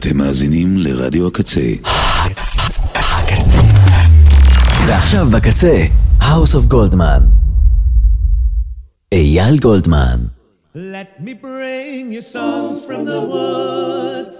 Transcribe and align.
אתם 0.00 0.16
מאזינים 0.16 0.78
לרדיו 0.78 1.26
הקצה. 1.26 1.60
ועכשיו 4.86 5.26
בקצה, 5.30 5.84
House 6.20 6.54
of 6.54 6.72
Goldman. 6.72 7.22
אייל 9.12 9.58
גולדמן. 9.62 10.20
Let 10.74 11.24
me 11.24 11.34
bring 11.42 12.12
you 12.12 12.22
songs 12.22 12.84
from 12.86 13.04
the 13.04 13.20
woods 13.34 14.36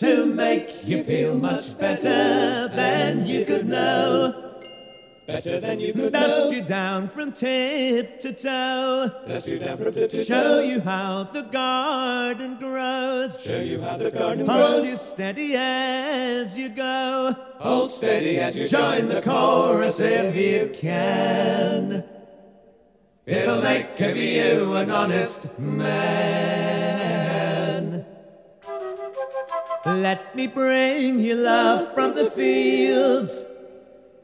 to 0.00 0.26
make 0.26 0.68
you 0.88 0.98
feel 1.04 1.32
much 1.48 1.66
better 1.78 2.68
than 2.80 3.26
you 3.26 3.40
could 3.48 3.66
know. 3.68 4.45
Better 5.26 5.58
than 5.58 5.80
you 5.80 5.92
could 5.92 6.12
Dust 6.12 6.50
know. 6.50 6.56
you 6.56 6.62
down 6.62 7.08
from 7.08 7.32
tip 7.32 8.20
to 8.20 8.32
toe. 8.32 9.10
Dust 9.26 9.48
you 9.48 9.58
down 9.58 9.76
from 9.76 9.92
tip 9.92 10.08
to 10.10 10.18
toe. 10.18 10.22
Show 10.24 10.60
you 10.60 10.80
how 10.80 11.24
the 11.24 11.42
garden 11.42 12.56
grows. 12.60 13.42
Show 13.42 13.58
you 13.58 13.80
how 13.80 13.96
the 13.96 14.12
garden 14.12 14.46
Hold 14.46 14.82
grows. 14.82 14.88
you 14.88 14.96
steady 14.96 15.54
as 15.56 16.56
you 16.56 16.68
go. 16.68 17.34
Hold 17.58 17.90
steady 17.90 18.38
as 18.38 18.56
you 18.56 18.68
Join 18.68 19.08
the 19.08 19.20
chorus 19.20 19.98
if 19.98 20.36
you 20.36 20.70
can. 20.72 22.04
It'll 23.26 23.60
make 23.62 24.00
of 24.00 24.16
you 24.16 24.74
an 24.74 24.92
honest 24.92 25.58
man. 25.58 26.36
Let 29.84 30.36
me 30.36 30.46
bring 30.46 31.18
you 31.18 31.34
love 31.34 31.92
from 31.94 32.14
the 32.14 32.30
fields. 32.30 33.44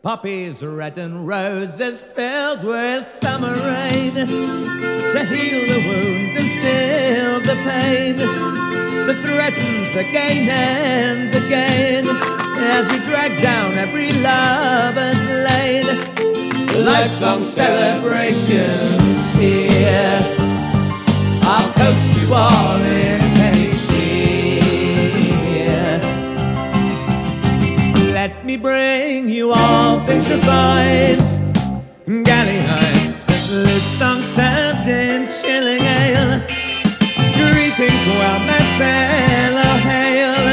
Poppies 0.02 0.64
red 0.64 0.98
and 0.98 1.28
roses 1.28 2.02
filled 2.02 2.64
with 2.64 3.06
summer 3.06 3.52
rain 3.52 4.12
to 4.14 5.24
heal 5.30 5.62
the 5.68 5.78
wound 5.86 6.36
and 6.36 6.48
still 6.48 7.38
the 7.38 7.54
pain 7.62 8.16
that 8.16 9.14
threatens 9.22 9.94
again 9.94 10.48
and 10.50 11.32
again 11.32 12.04
as 12.58 12.90
we 12.90 12.98
drag 13.08 13.40
down 13.40 13.74
every 13.74 14.10
lover's 14.20 15.24
lane. 15.46 15.86
Life's 16.84 17.20
long 17.20 17.40
celebrations 17.40 19.32
here. 19.34 20.20
I'll 21.44 21.72
toast 21.74 22.20
you 22.20 22.34
all 22.34 22.80
in 22.82 23.31
me 28.52 28.58
bring 28.58 29.28
you 29.28 29.52
all 29.52 30.00
things 30.00 30.28
refined. 30.28 31.20
Lit 33.66 33.82
songs 33.82 34.26
served 34.26 34.88
in 34.88 35.26
chilling 35.26 35.82
ale. 35.82 36.40
Greetings, 37.38 38.04
well, 38.18 38.40
my 38.50 38.62
fellow 38.80 39.72
hail. 39.88 40.44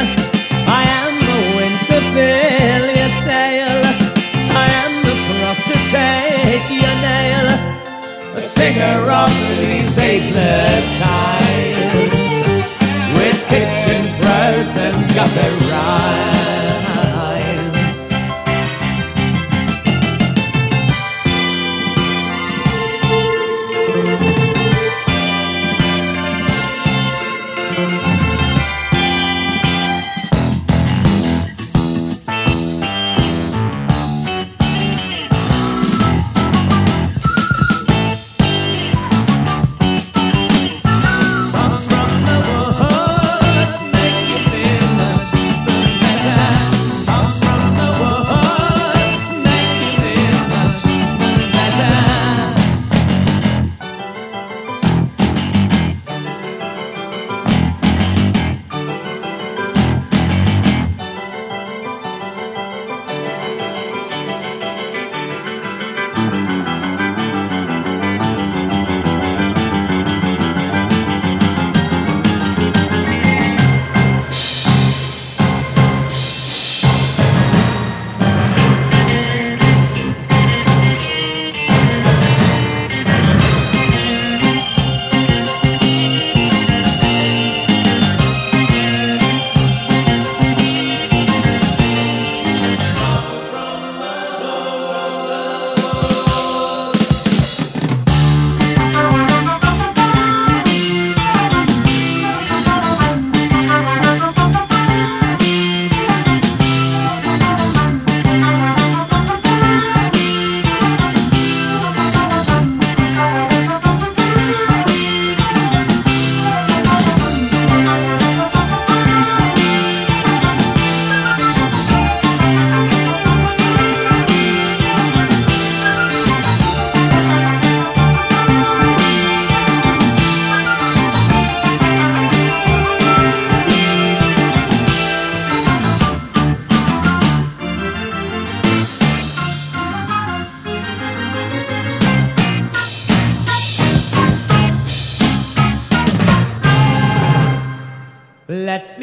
I 0.79 0.83
am 1.01 1.13
the 1.29 1.39
wind 1.55 1.79
to 1.89 1.97
fill 2.13 2.85
your 2.99 3.13
sail. 3.25 3.79
I 4.63 4.67
am 4.83 4.93
the 5.07 5.15
frost 5.25 5.63
to 5.71 5.77
take 5.95 6.67
your 6.83 6.95
nail. 7.07 7.47
A 8.35 8.41
singer 8.41 8.99
of 9.23 9.31
these 9.59 9.97
ageless 9.97 10.85
times. 10.99 12.13
With 13.15 13.39
kitchen 13.51 14.01
prose 14.19 14.75
and 14.85 14.97
gutter 15.15 15.51
rhymes. 15.71 16.48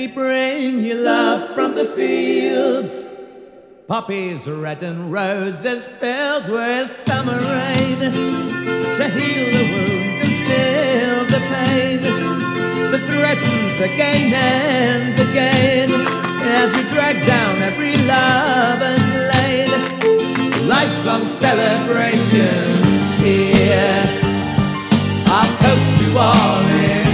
Me 0.06 0.12
bring 0.12 0.80
you 0.80 0.94
love 0.94 1.54
from 1.54 1.74
the 1.74 1.84
fields. 1.84 3.06
Poppies 3.86 4.48
red 4.48 4.82
and 4.82 5.12
roses 5.12 5.86
filled 5.86 6.48
with 6.48 6.92
summer 6.92 7.38
rain 7.38 7.98
to 7.98 9.08
heal 9.16 9.46
the 9.56 9.64
wound 9.72 10.22
and 10.22 10.32
still 10.42 11.24
the 11.34 11.40
pain 11.54 12.00
that 12.90 13.02
threatens 13.10 13.80
again 13.80 14.32
and 14.34 15.14
again 15.28 15.90
as 16.58 16.68
we 16.74 16.82
drag 16.94 17.16
down 17.26 17.62
every 17.62 17.97
lover's 18.06 19.09
lane. 19.32 20.68
Life's 20.68 21.04
long 21.04 21.26
celebrations 21.26 23.14
here. 23.18 24.04
I'll 25.28 25.56
toast 25.59 26.02
you 26.02 26.18
all 26.18 26.66
in 26.66 27.05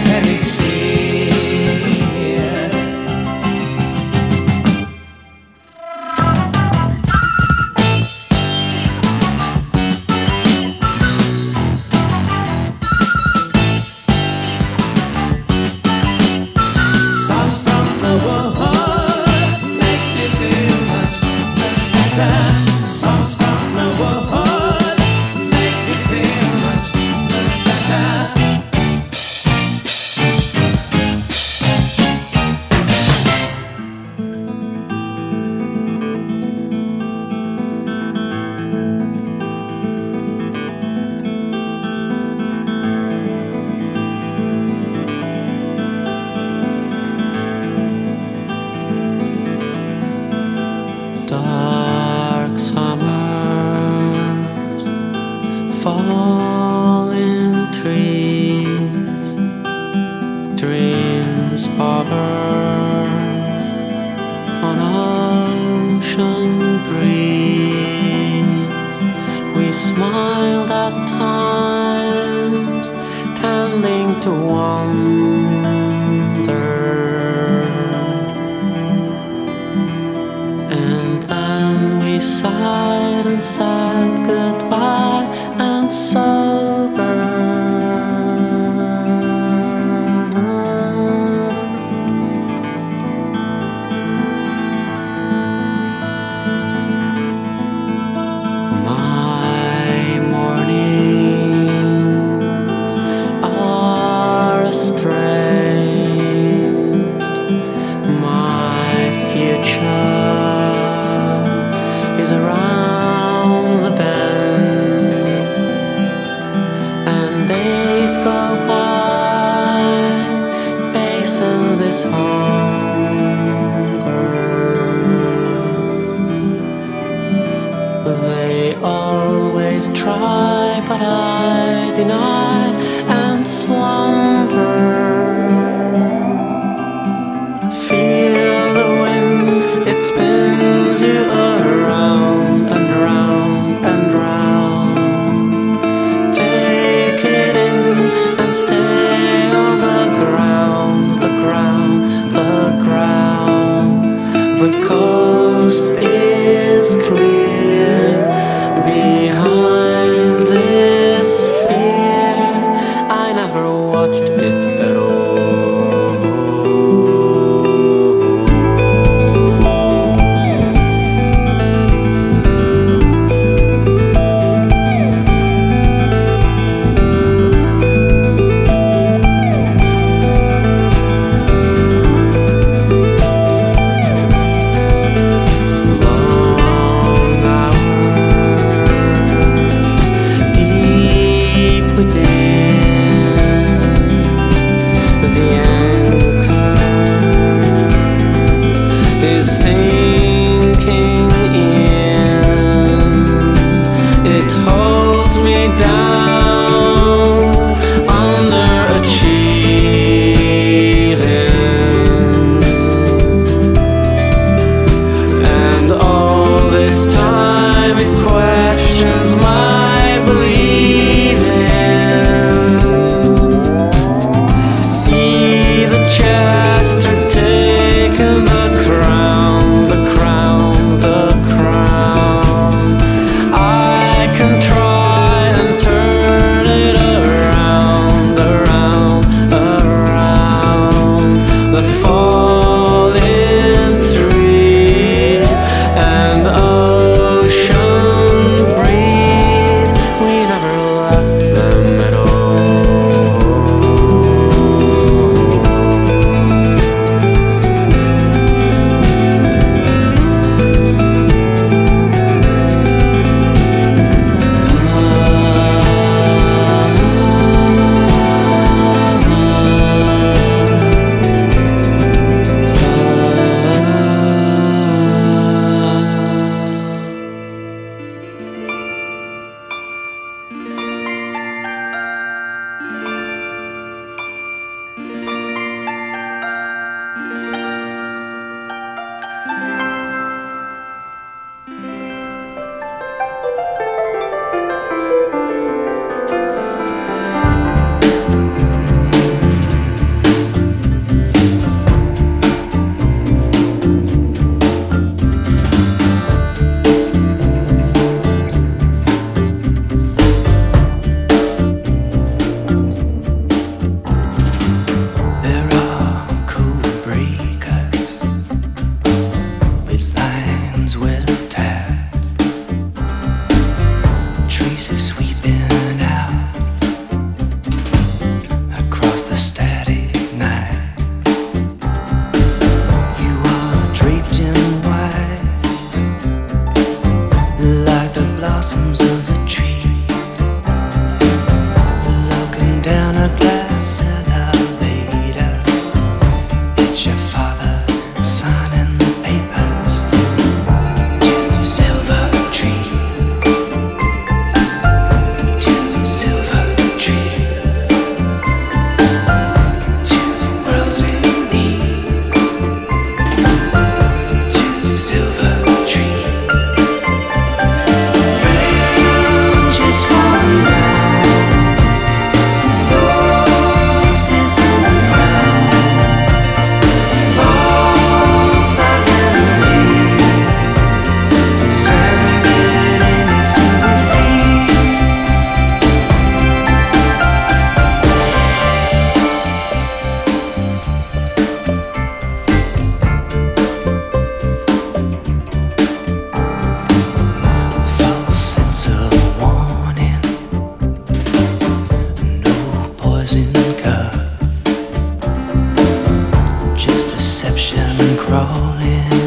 rolling. 408.32 409.21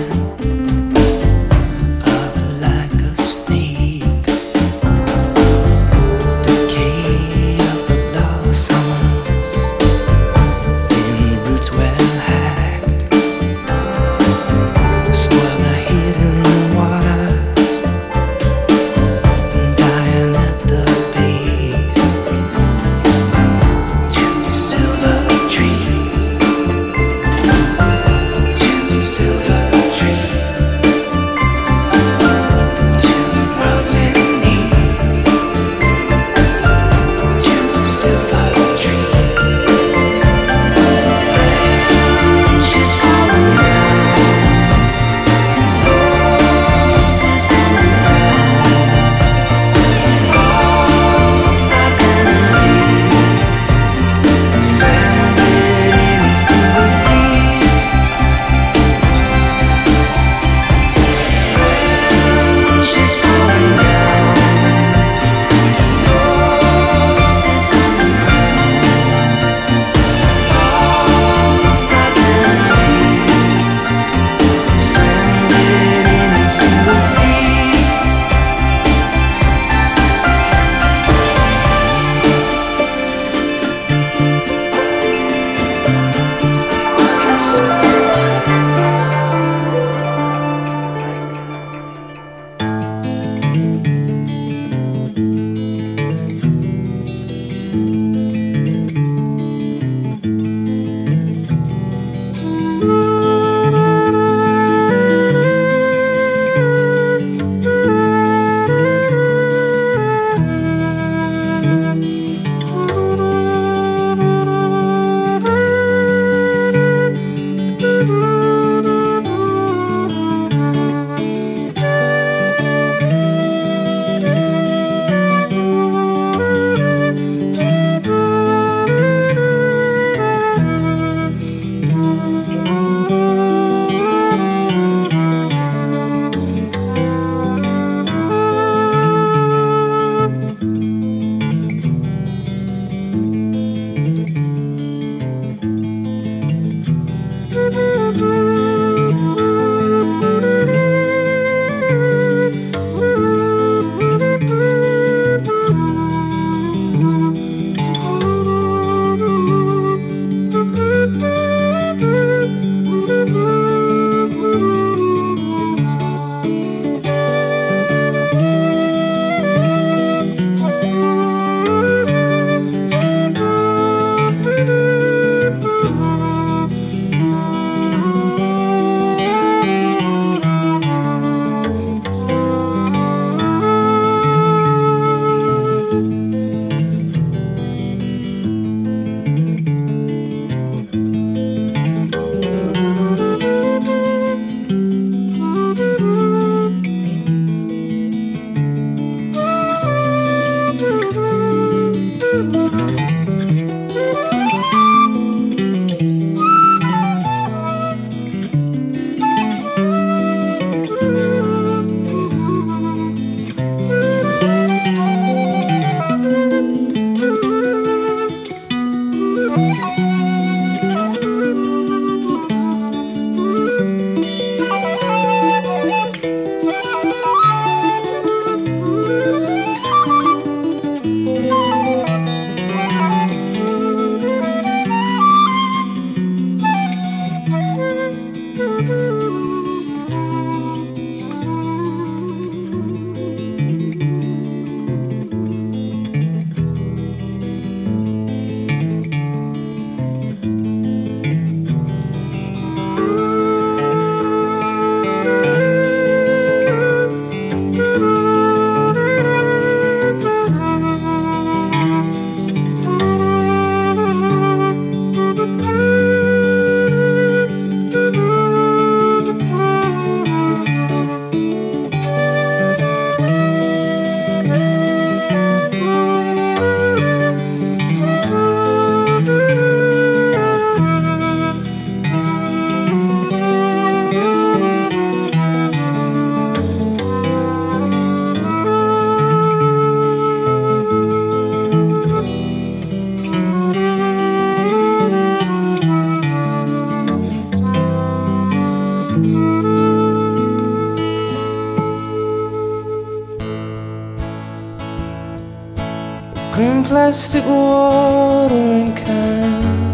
Plastic 307.16 307.46
watering 307.46 308.94
can 308.94 309.94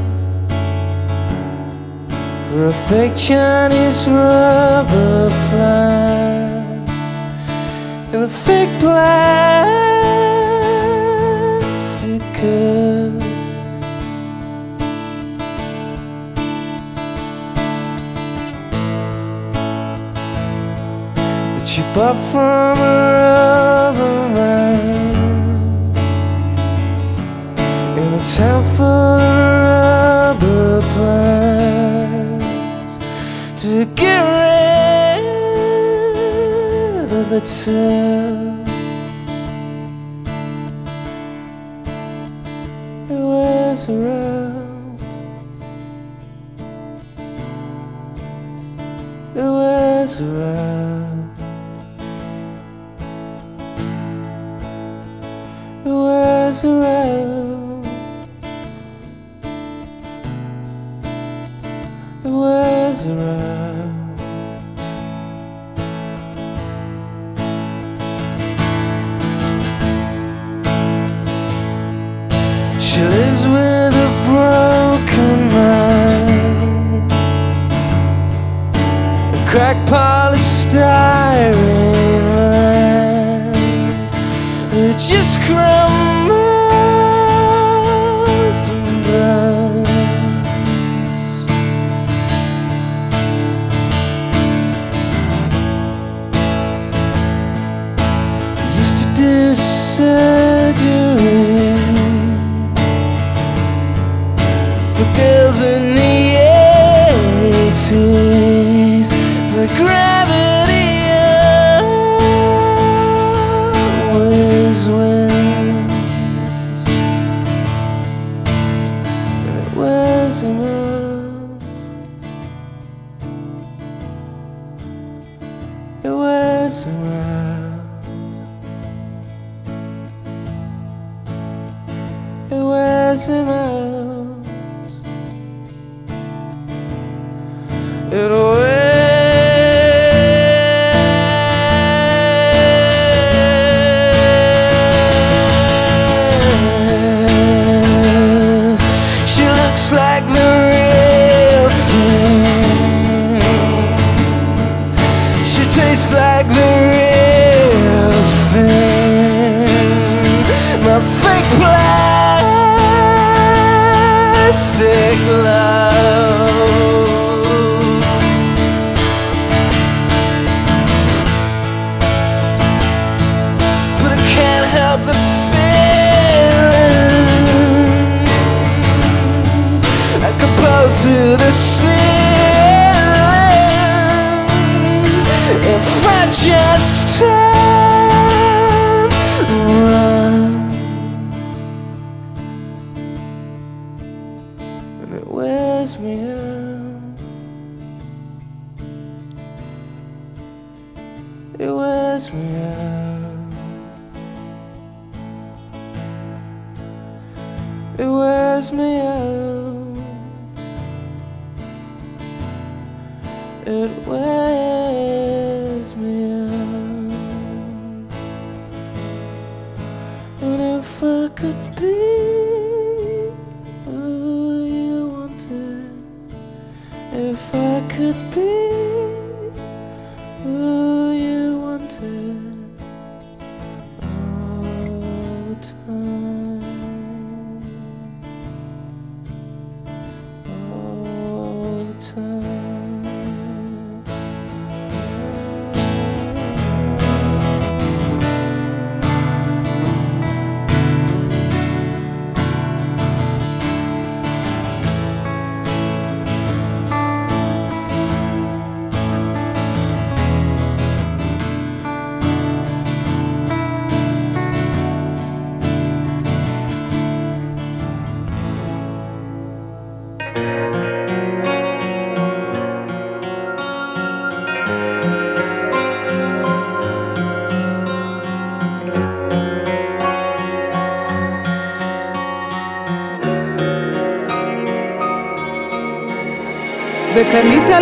for 2.50 2.66
a 2.66 2.74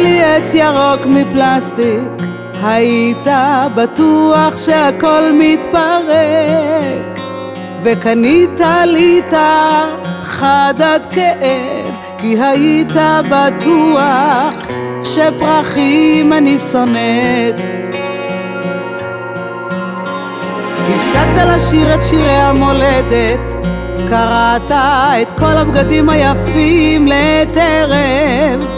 לי 0.03 0.23
עץ 0.23 0.53
ירוק 0.53 1.05
מפלסטיק, 1.05 2.27
היית 2.63 3.27
בטוח 3.75 4.57
שהכל 4.57 5.31
מתפרק. 5.33 7.19
וקנית 7.83 8.61
לי 8.85 9.21
חד 10.21 10.73
עד 10.83 11.05
כאב, 11.05 11.97
כי 12.17 12.39
היית 12.41 12.93
בטוח 13.31 14.67
שפרחים 15.01 16.33
אני 16.33 16.57
שונאת. 16.71 17.89
הפסקת 20.89 21.47
לשיר 21.55 21.95
את 21.95 22.03
שירי 22.03 22.31
המולדת, 22.31 23.51
קראת 24.09 24.71
את 25.21 25.39
כל 25.39 25.57
הבגדים 25.57 26.09
היפים 26.09 27.07
ערב. 27.57 28.68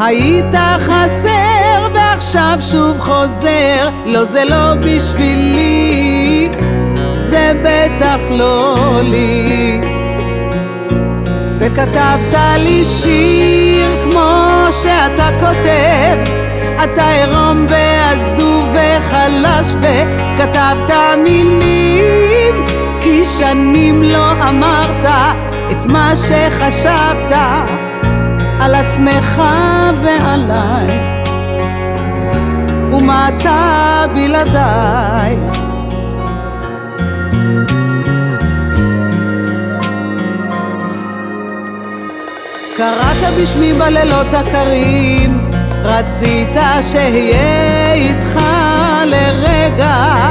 היית 0.00 0.54
חסר 0.78 1.88
ועכשיו 1.94 2.58
שוב 2.60 2.98
חוזר, 2.98 3.88
לא 4.06 4.24
זה 4.24 4.44
לא 4.44 4.74
בשבילי, 4.74 6.48
זה 7.20 7.52
בטח 7.64 8.20
לא 8.30 8.76
לי. 9.02 9.80
וכתבת 11.58 12.34
לי 12.58 12.84
שיר 12.84 14.10
כמו 14.10 14.66
שאתה 14.70 15.28
כותב, 15.40 16.32
אתה 16.84 17.08
עירום 17.08 17.66
ועזוב 17.68 18.74
וחלש 18.74 19.74
וכתבת 19.80 20.96
מילים 21.24 22.64
כי 23.00 23.24
שנים 23.24 24.02
לא 24.02 24.32
אמרת 24.48 25.06
את 25.70 25.84
מה 25.84 26.12
שחשבת 26.16 27.32
על 28.60 28.74
עצמך 28.74 29.42
ועליי. 30.02 31.22
ומה 32.92 33.28
אתה 33.28 34.04
בלעדיי? 34.14 35.36
קראת 42.76 43.34
בשמי 43.42 43.72
בלילות 43.72 44.34
הקרים 44.34 45.50
רצית 45.82 46.56
שאהיה 46.80 47.92
איתך 47.92 48.40
לרגע. 49.04 50.30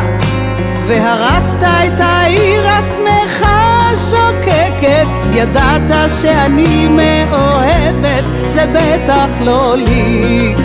והרסת 0.88 1.64
את 1.64 2.00
העיר 2.00 2.68
השמחה 2.68 3.67
שוקקת. 3.98 5.08
ידעת 5.34 5.92
שאני 6.22 6.88
מאוהבת, 6.88 8.24
זה 8.54 8.66
בטח 8.74 9.30
לא 9.42 9.76
לי. 9.78 10.56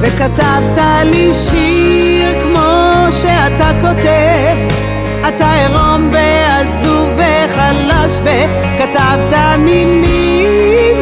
וכתבת 0.00 0.78
לי 1.04 1.32
שיר 1.32 2.42
כמו 2.42 3.06
שאתה 3.10 3.70
כותב. 3.80 4.80
אתה 5.28 5.52
עירום 5.52 6.10
ועזוב 6.12 7.08
וחלש 7.16 8.20
וכתבת 8.24 9.38
מילים 9.58 10.96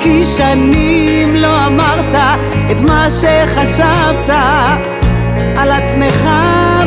כי 0.00 0.22
שנים 0.22 1.36
לא 1.36 1.66
אמרת 1.66 2.14
את 2.70 2.80
מה 2.80 3.06
שחשבת 3.10 4.34
על 5.56 5.70
עצמך 5.70 6.28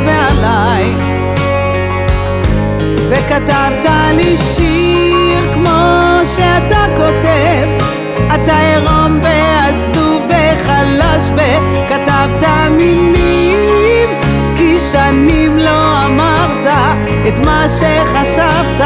ועליי 0.05 1.07
וכתבת 3.10 3.89
לי 4.13 4.38
שיר 4.38 5.54
כמו 5.54 6.20
שאתה 6.36 6.86
כותב. 6.98 7.86
אתה 8.36 8.60
עירום 8.60 9.20
ועזוב 9.24 10.24
וחלש 10.30 11.22
וכתבת 11.36 12.48
מילים 12.72 14.10
כי 14.58 14.78
שנים 14.91 15.58
לא 15.58 16.06
אמרת 16.06 16.67
את 17.28 17.39
מה 17.39 17.65
שחשבת 17.67 18.86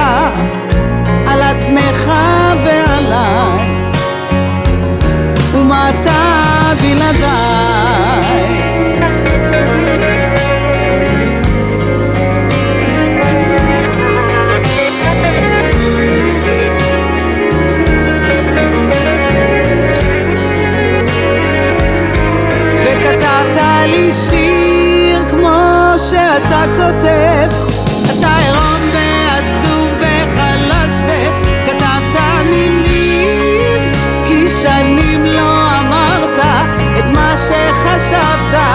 על 1.28 1.42
עצמך 1.42 2.12
ועליי. 2.66 3.82
ומה 5.54 5.90
אתה 5.90 6.42
בלעדיי 6.82 8.61
לי 23.86 24.12
שיר 24.12 25.30
כמו 25.30 25.94
שאתה 25.98 26.64
כותב. 26.76 27.50
אתה 28.04 28.28
עירום 28.38 28.82
ועזוב 28.94 29.90
וחלש 30.00 30.92
וכתבת 31.08 32.22
מילים 32.50 33.92
כי 34.26 34.48
שנים 34.48 35.26
לא 35.26 35.80
אמרת 35.80 36.40
את 37.00 37.10
מה 37.10 37.34
שחשבת 37.38 38.71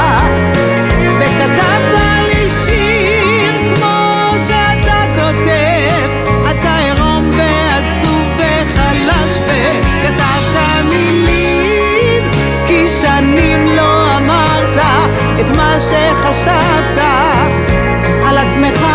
שחשבת 15.90 16.98
על 18.28 18.38
עצמך 18.38 18.86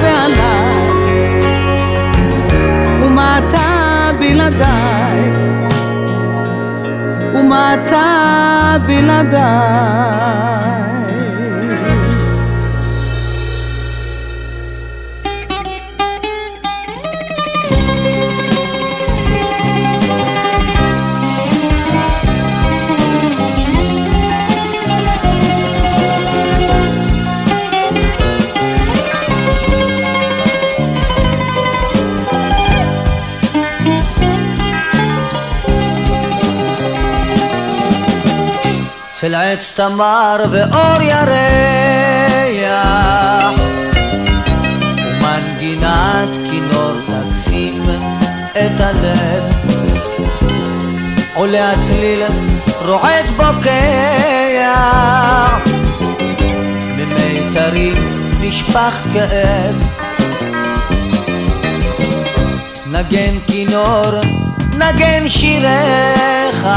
ועליי. 0.00 0.88
ומה 3.02 3.38
אתה 3.38 4.10
בלעדיי? 4.18 5.30
ומה 7.34 7.74
אתה 7.74 8.76
בלעדיי 8.86 10.77
אצל 39.18 39.34
עץ 39.34 39.80
תמר 39.80 40.44
ואור 40.50 41.02
ירח. 41.02 41.28
ומנגינת 45.20 46.28
כינור 46.50 46.92
תקסים 47.06 47.82
את 48.52 48.80
הלב. 48.80 49.42
עולה 51.34 51.72
הצליל 51.72 52.22
רועד 52.84 53.24
בוקע. 53.36 54.74
ממיתרים 56.96 57.94
נשפך 58.40 58.98
כאב. 59.12 59.76
נגן 62.86 63.34
כינור 63.46 64.20
נגן 64.74 65.28
שיריך 65.28 66.68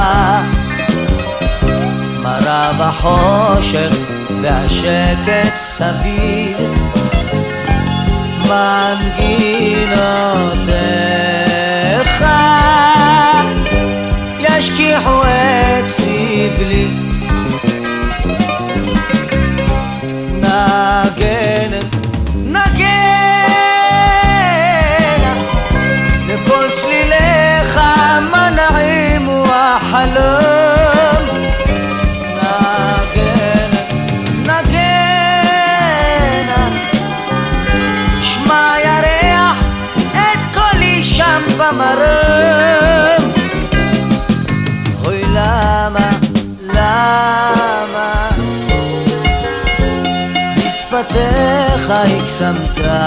מראה 2.32 2.74
בחושך 2.74 3.98
והשקט 4.42 5.58
סביב 5.58 6.58
מנגינותיך 8.50 9.06
ישכיחו 14.40 15.22
את 15.24 15.90
סבלי. 15.90 16.88
נגן, 20.42 21.72
נגן 22.46 22.92
לכל 26.28 26.66
צליליך 26.76 27.80
מנעים 28.32 29.30
החלום 29.50 30.51
במרום 41.62 43.32
אוי 45.06 45.24
למה, 45.24 46.10
למה? 46.64 48.30
בשפת 50.58 51.06
בשפתיך 51.06 51.90
הקסמתני. 51.90 53.02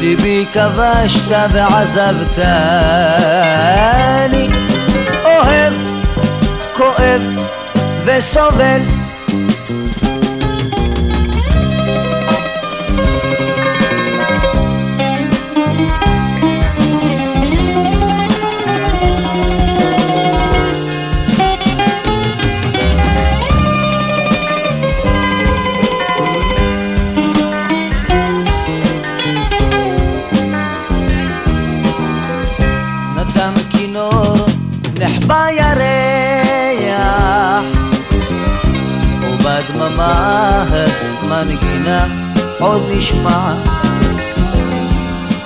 ליבי 0.00 0.46
כבשת 0.52 1.30
ועזבתני. 1.52 2.46
אוהב, 5.24 5.72
כואב 6.76 7.22
וסובל 8.04 8.95
מנגינה 41.86 42.06
עוד 42.58 42.82
נשמע 42.90 43.54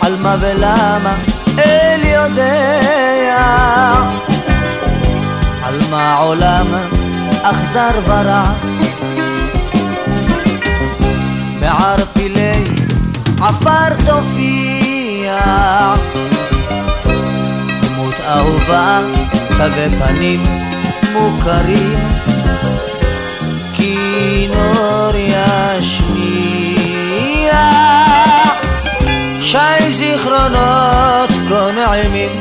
על 0.01 0.17
מה 0.17 0.37
ולמה 0.41 1.15
אל 1.59 2.01
יודע. 2.05 3.37
על 5.63 5.79
מה 5.91 6.17
עולם 6.17 6.67
אכזר 7.43 7.91
ורע 8.07 8.45
בערפילי 11.61 12.65
עפר 13.41 13.95
תופיע. 14.07 15.39
דמות 17.83 18.15
אהובה 18.29 18.99
תווי 19.57 19.91
פנים 19.99 20.47
מוכרים 21.13 21.99
כינור 23.75 25.13
ישמיע 25.17 26.20
שי 29.51 29.91
זיכרונות 29.91 31.31
כה 31.49 31.71
נעימים 31.75 32.41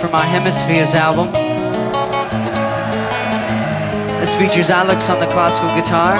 from 0.00 0.14
our 0.14 0.24
Hemispheres 0.24 0.94
album. 0.94 1.30
This 4.18 4.34
features 4.34 4.70
Alex 4.70 5.10
on 5.10 5.20
the 5.20 5.26
classical 5.26 5.68
guitar. 5.76 6.16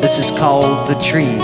This 0.00 0.18
is 0.18 0.30
called 0.38 0.88
The 0.88 0.94
Trees. 0.94 1.42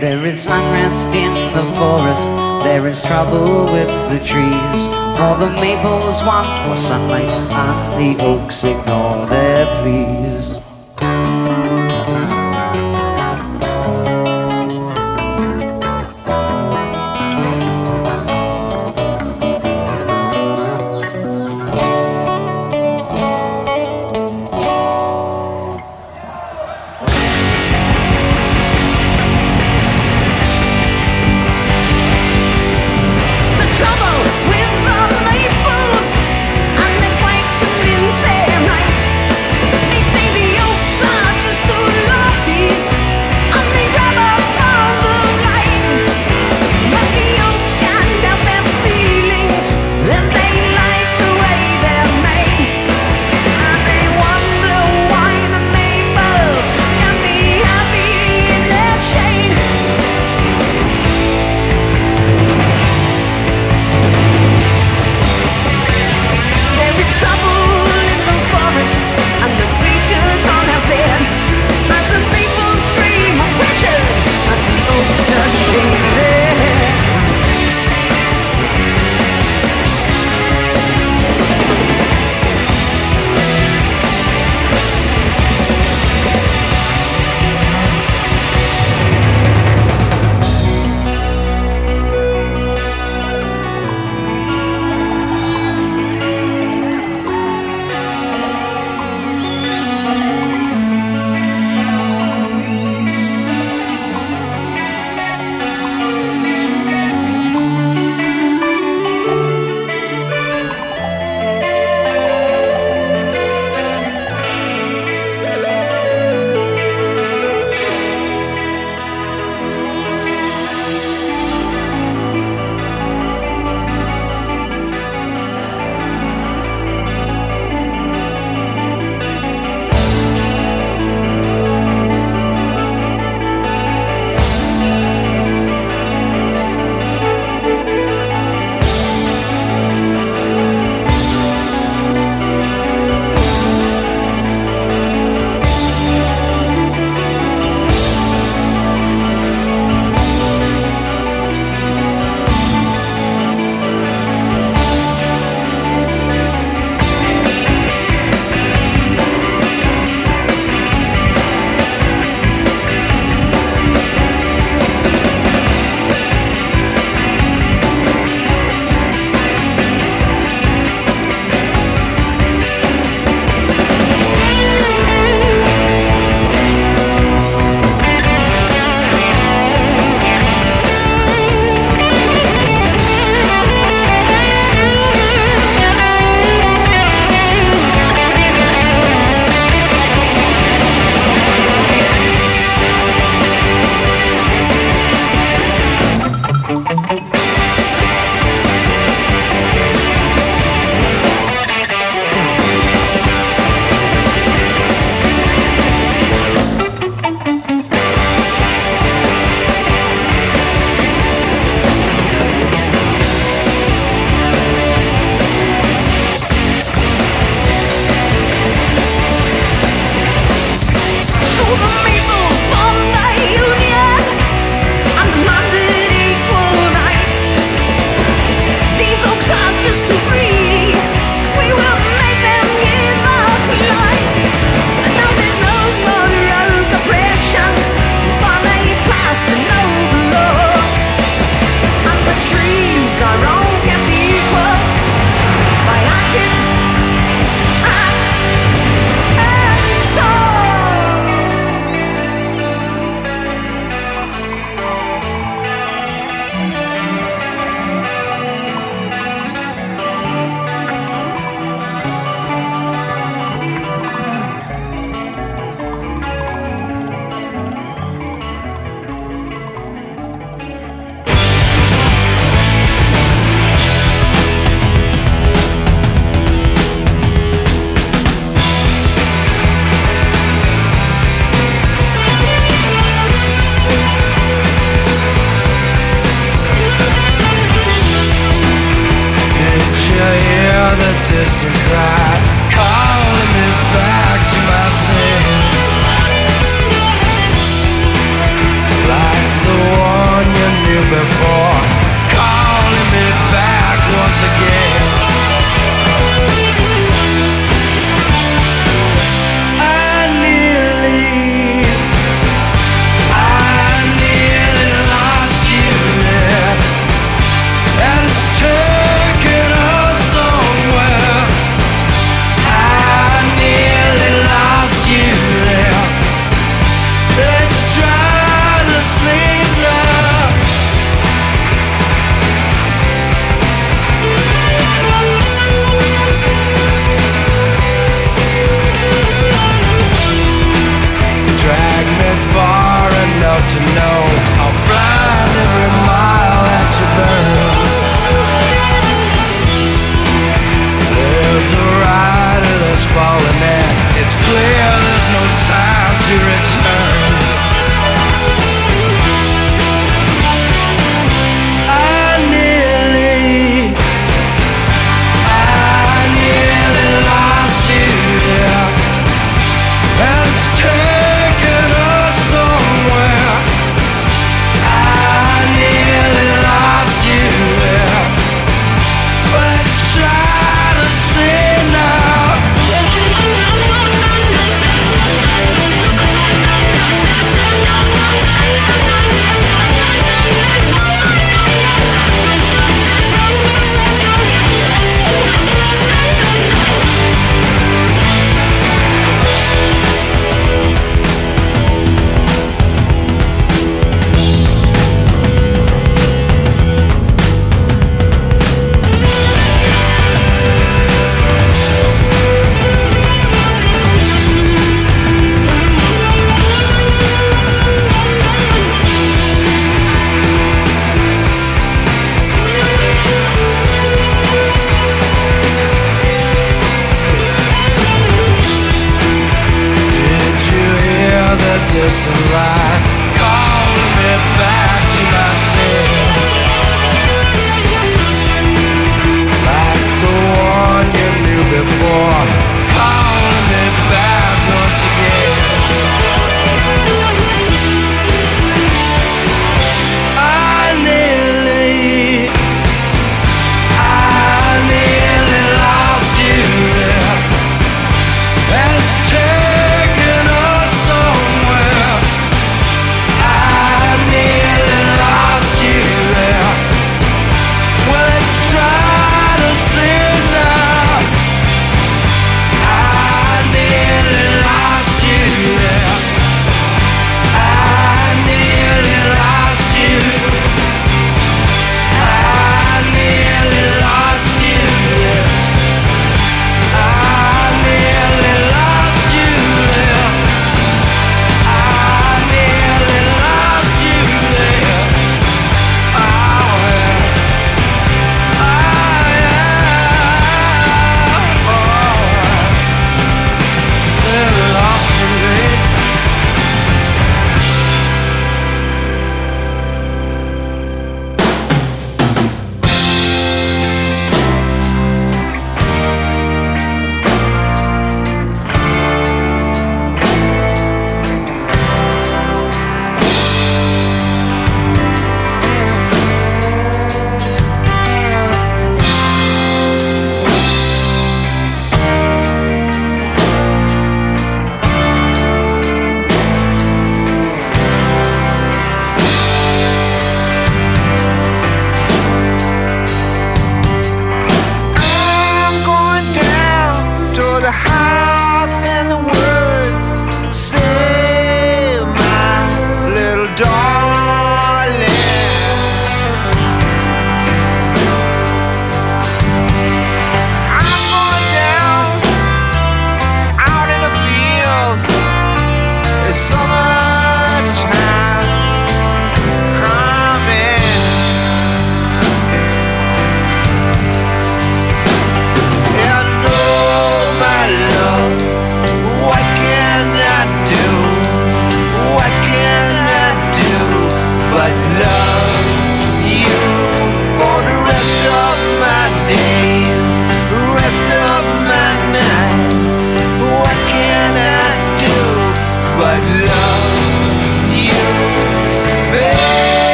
There 0.00 0.24
is 0.24 0.46
unrest 0.46 1.08
in 1.08 1.34
the 1.54 1.64
forest 1.76 2.47
there 2.68 2.86
is 2.86 3.02
trouble 3.02 3.64
with 3.72 3.88
the 4.10 4.18
trees, 4.18 4.82
for 5.16 5.32
the 5.40 5.50
maples 5.58 6.20
want 6.26 6.46
more 6.66 6.76
sunlight, 6.76 7.24
and 7.24 8.18
the 8.18 8.22
oaks 8.22 8.62
ignore 8.62 9.24
their 9.26 9.64
pleas. 9.80 10.57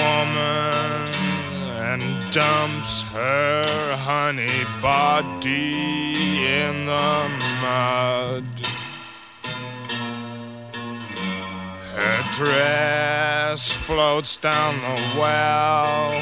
Woman 0.00 1.14
and 1.92 2.32
dumps 2.32 3.02
her 3.04 3.96
honey 3.96 4.64
body 4.80 6.46
in 6.46 6.86
the 6.86 7.28
mud. 7.60 8.44
Her 11.94 12.22
dress 12.32 13.76
floats 13.76 14.36
down 14.36 14.80
the 14.80 15.20
well, 15.20 16.12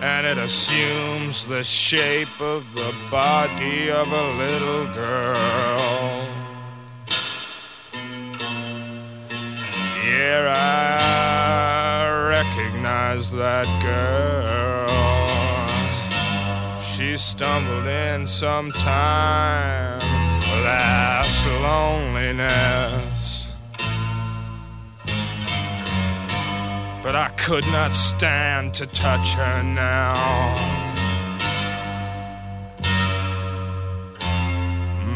and 0.00 0.26
it 0.26 0.38
assumes 0.38 1.46
the 1.46 1.64
shape 1.64 2.40
of 2.40 2.72
the 2.74 2.94
body 3.10 3.90
of 3.90 4.12
a 4.12 4.32
little 4.34 4.86
girl. 4.94 6.28
Yeah, 10.04 10.46
I 10.48 11.69
recognize 12.50 13.30
that 13.30 13.66
girl. 13.82 14.88
She 16.78 17.16
stumbled 17.16 17.86
in 17.86 18.26
sometime 18.26 20.00
last 20.64 21.46
loneliness. 21.46 23.36
but 27.02 27.16
I 27.16 27.28
could 27.30 27.64
not 27.68 27.94
stand 27.94 28.74
to 28.74 28.86
touch 28.86 29.32
her 29.34 29.62
now. 29.62 30.54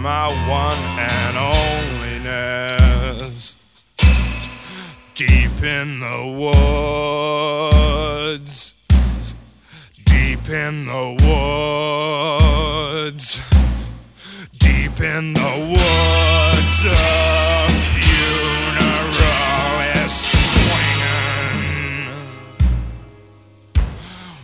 My 0.01 0.28
one 0.49 0.78
and 0.99 1.37
onlyness, 1.37 2.84
deep 5.15 5.62
in 5.62 6.01
the 6.01 6.27
woods, 7.71 8.75
deep 10.05 10.49
in 10.49 10.87
the 10.87 11.17
woods, 13.05 13.41
deep 14.59 15.01
in 15.01 15.35
the 15.35 15.57
woods. 15.69 16.85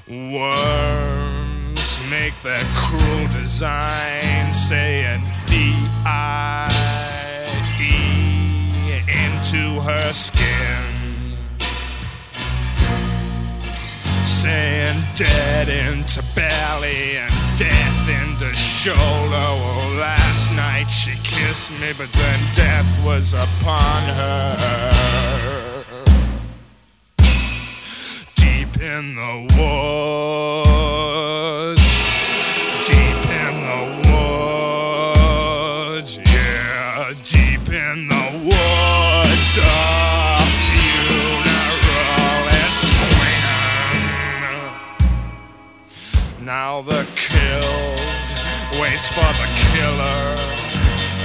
Worms 0.08 2.00
make 2.08 2.40
their 2.42 2.64
cruel 2.74 3.28
design, 3.28 4.52
saying 4.52 5.22
D-I-E 5.46 6.49
her 9.80 10.12
skin. 10.12 11.36
Saying 14.24 15.02
dead 15.14 15.68
into 15.68 16.22
belly 16.34 17.16
and 17.18 17.58
death 17.58 18.08
into 18.08 18.54
shoulder. 18.54 19.36
Last 19.98 20.50
night 20.52 20.88
she 20.88 21.12
kissed 21.22 21.72
me, 21.72 21.92
but 21.98 22.12
then 22.12 22.40
death 22.54 23.04
was 23.04 23.32
upon 23.34 24.04
her 24.04 25.00
deep 28.36 28.80
in 28.80 29.14
the 29.14 29.46
woods, 29.56 30.69
The 46.86 47.06
killed 47.14 48.00
waits 48.80 49.08
for 49.08 49.20
the 49.20 49.48
killer, 49.68 50.36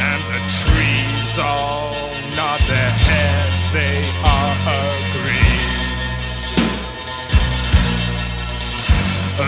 and 0.03 0.21
the 0.27 0.41
trees 0.51 1.39
all 1.39 1.95
nod 2.35 2.59
their 2.67 2.91
heads. 2.91 3.63
They 3.71 4.03
are 4.21 4.57
agreed. 4.83 5.85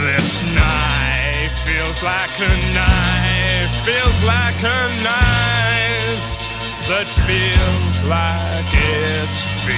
This 0.07 0.43
knife 0.43 1.51
feels 1.65 2.01
like 2.01 2.39
a 2.39 2.55
knife, 2.73 3.71
feels 3.83 4.23
like 4.23 4.63
a 4.63 4.87
knife 5.03 6.23
that 6.87 7.07
feels 7.27 8.03
like 8.03 8.71
it's 8.71 9.43
feet. 9.65 9.75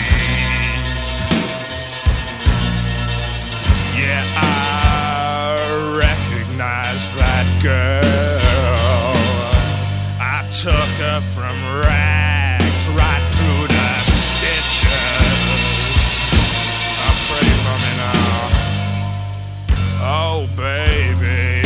Yeah, 3.98 4.24
I 4.36 4.89
recognize 7.00 7.10
that 7.20 7.48
girl. 7.64 9.14
I 10.20 10.44
took 10.52 10.90
her 11.00 11.22
from 11.32 11.56
rags 11.84 12.88
right 12.90 13.24
through 13.36 13.68
the 13.68 14.04
stitches. 14.04 14.90
I 17.00 17.10
pray 17.28 17.50
for 17.64 17.78
me 17.84 17.92
now. 17.98 18.50
Oh, 20.02 20.48
baby. 20.56 21.64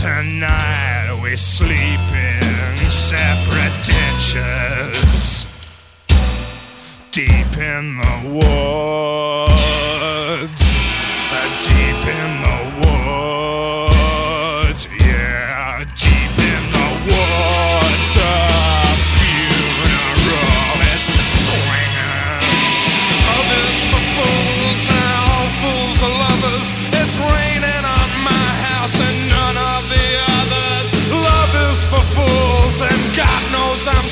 Tonight 0.00 1.08
we 1.22 1.36
sleep 1.36 2.00
in 2.12 2.90
separate 2.90 3.76
ditches. 3.84 5.48
Deep 7.10 7.56
in 7.56 7.98
the 7.98 8.14
woods. 8.32 9.47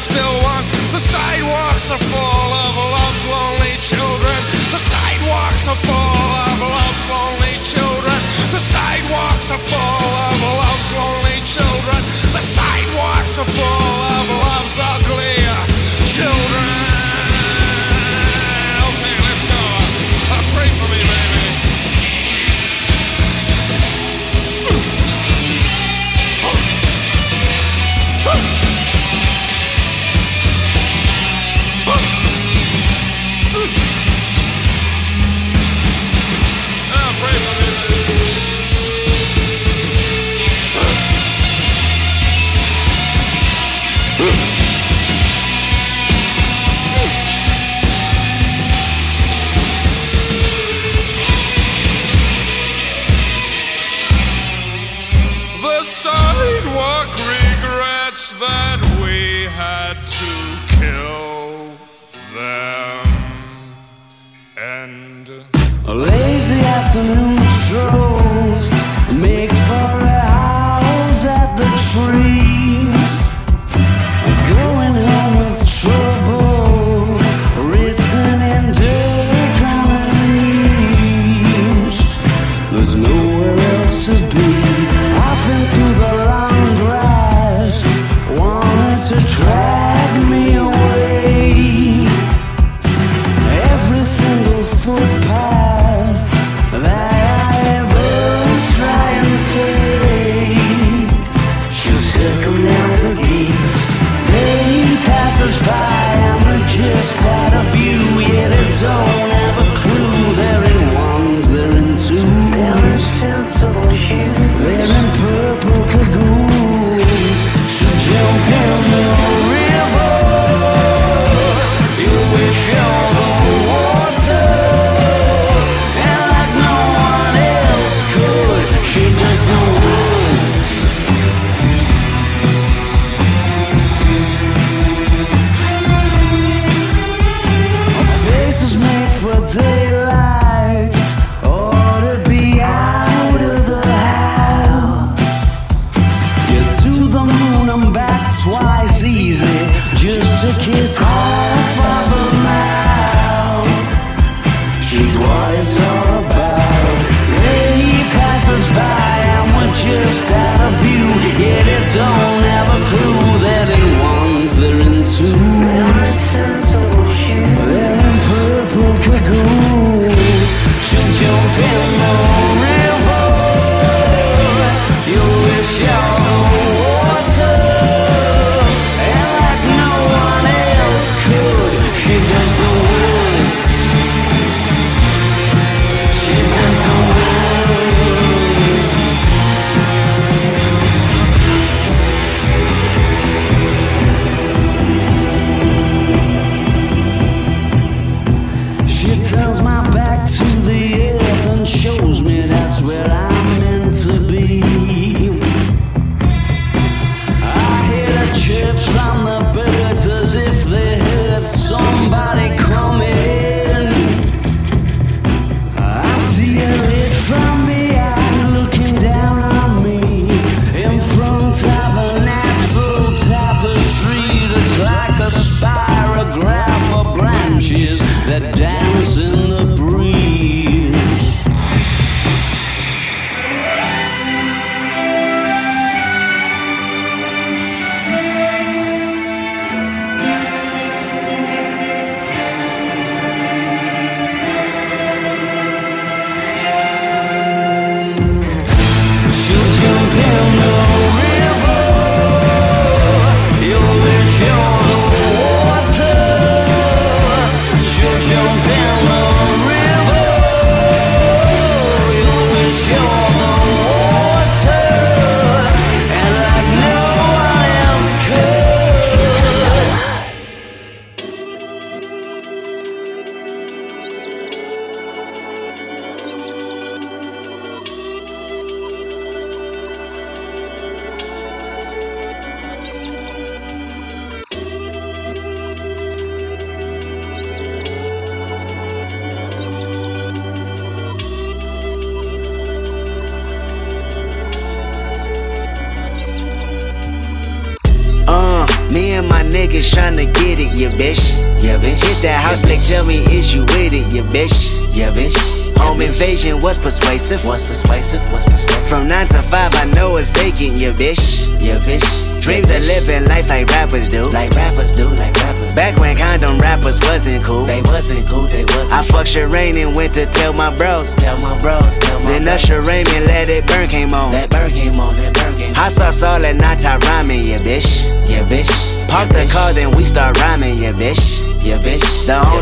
Still 0.06 0.36
one. 0.46 0.64
The 0.94 1.02
sidewalks 1.02 1.90
are 1.90 1.98
full 1.98 2.50
of 2.64 2.72
love's 2.94 3.24
lonely 3.26 3.74
children. 3.82 4.38
The 4.70 4.78
sidewalks 4.78 5.66
are 5.66 5.80
full 5.88 6.30
of 6.46 6.58
love's 6.62 7.04
lonely 7.10 7.54
children. 7.66 8.18
The 8.54 8.62
sidewalks 8.62 9.50
are 9.50 9.62
full 9.70 10.12
of 10.30 10.36
love's 10.62 10.90
lonely 10.94 11.38
children. 11.42 12.00
The 12.36 12.44
sidewalks 12.44 13.34
are 13.42 13.50
full 13.58 14.00
of 14.16 14.26
love's 14.46 14.76
ugly 14.78 15.34
children. 16.06 16.85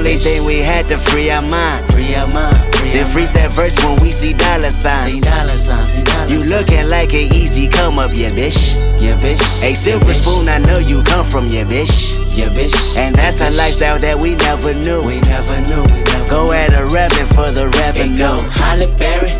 Only 0.04 0.18
thing 0.18 0.44
we 0.44 0.58
had 0.58 0.86
to 0.86 0.98
free 0.98 1.30
our 1.30 1.40
mind. 1.40 1.86
Free 1.92 2.14
our 2.14 2.28
mind. 2.28 2.56
Then 2.92 3.06
freeze 3.06 3.30
that 3.32 3.50
verse 3.52 3.74
when 3.84 3.96
we 4.02 4.12
see 4.12 4.34
dollar 4.34 4.70
signs. 4.70 5.14
See 5.14 5.20
dollar 5.20 5.56
signs. 5.56 5.92
See 5.92 6.04
dollar 6.04 6.28
you 6.28 6.40
looking 6.44 6.88
like 6.88 7.14
an 7.14 7.32
easy 7.32 7.68
come 7.68 7.98
up, 7.98 8.10
yeah, 8.12 8.30
bitch. 8.30 8.76
Yeah, 9.00 9.16
bitch. 9.16 9.40
A 9.64 9.74
silver 9.74 10.12
spoon, 10.12 10.48
I 10.48 10.58
know 10.58 10.76
you 10.78 11.02
come 11.04 11.24
from, 11.24 11.46
yeah, 11.46 11.64
bitch. 11.64 12.20
Yeah, 12.36 12.50
bitch. 12.50 12.76
And 12.98 13.14
that's 13.16 13.40
a 13.40 13.50
lifestyle 13.50 13.98
that 13.98 14.20
we 14.20 14.34
never 14.34 14.74
knew. 14.74 15.00
We 15.00 15.20
never 15.24 15.56
knew. 15.72 15.82
We 15.88 16.04
never 16.04 16.28
go 16.28 16.52
at 16.52 16.76
a 16.76 16.84
revenue 16.84 17.26
for 17.32 17.48
the 17.50 17.68
revenue. 17.80 18.18
Go 18.18 18.36
Holly 18.60 18.92
Berry 19.00 19.32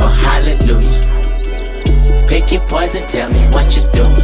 or 0.00 0.08
Hallelujah. 0.24 1.00
Pick 2.26 2.52
your 2.52 2.64
poison, 2.68 3.06
tell 3.06 3.28
me 3.28 3.44
what 3.52 3.76
you 3.76 3.84
doing. 3.92 4.16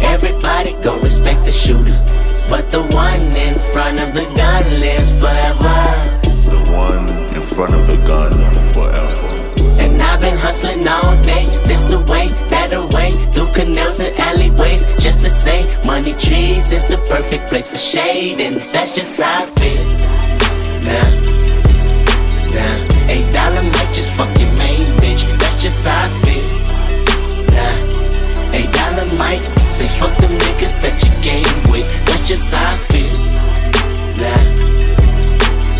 Everybody 0.00 0.78
go 0.80 1.00
respect 1.00 1.44
the 1.44 1.50
shooter. 1.50 2.07
But 2.48 2.70
the 2.70 2.82
one 2.96 3.28
in 3.36 3.54
front 3.72 4.00
of 4.00 4.14
the 4.14 4.24
gun 4.34 4.64
lives 4.80 5.16
forever. 5.20 5.76
The 6.48 6.60
one 6.72 7.06
in 7.36 7.44
front 7.44 7.74
of 7.74 7.86
the 7.86 7.98
gun 8.08 8.32
forever. 8.72 9.28
And 9.80 10.00
I've 10.00 10.20
been 10.20 10.38
hustling 10.38 10.86
all 10.88 11.14
day, 11.22 11.44
this 11.64 11.92
away, 11.92 12.26
that 12.48 12.72
away, 12.72 13.12
through 13.32 13.52
canals 13.52 14.00
and 14.00 14.18
alleyways, 14.18 14.82
just 14.96 15.22
to 15.22 15.30
say, 15.30 15.62
money 15.86 16.12
trees 16.14 16.72
is 16.72 16.84
the 16.84 16.98
perfect 17.06 17.48
place 17.48 17.70
for 17.70 17.78
shade, 17.78 18.40
and 18.40 18.56
that's 18.72 18.96
just 18.96 19.20
how 19.20 19.44
I 19.44 19.46
feel. 19.60 19.84
Nah, 20.88 21.08
nah, 22.56 23.12
eight 23.12 23.28
dollar 23.30 23.62
might 23.62 23.92
just 23.92 24.10
fuck 24.16 24.32
your 24.40 24.50
main 24.58 24.88
bitch, 24.98 25.28
that's 25.38 25.62
just 25.62 25.86
how 25.86 26.02
I 26.02 26.08
feel. 26.24 26.48
Nah, 27.54 28.56
eight 28.56 28.72
dollar 28.72 29.06
might 29.16 29.42
say 29.60 29.86
fuck 30.00 30.16
them 30.18 30.32
niggas 30.32 30.80
that 30.82 30.96
you 31.04 31.12
game 31.22 31.70
with, 31.70 31.86
just 32.28 32.52
how 32.52 32.62
I 32.62 32.76
feel. 32.92 33.16
Nah. 34.20 34.36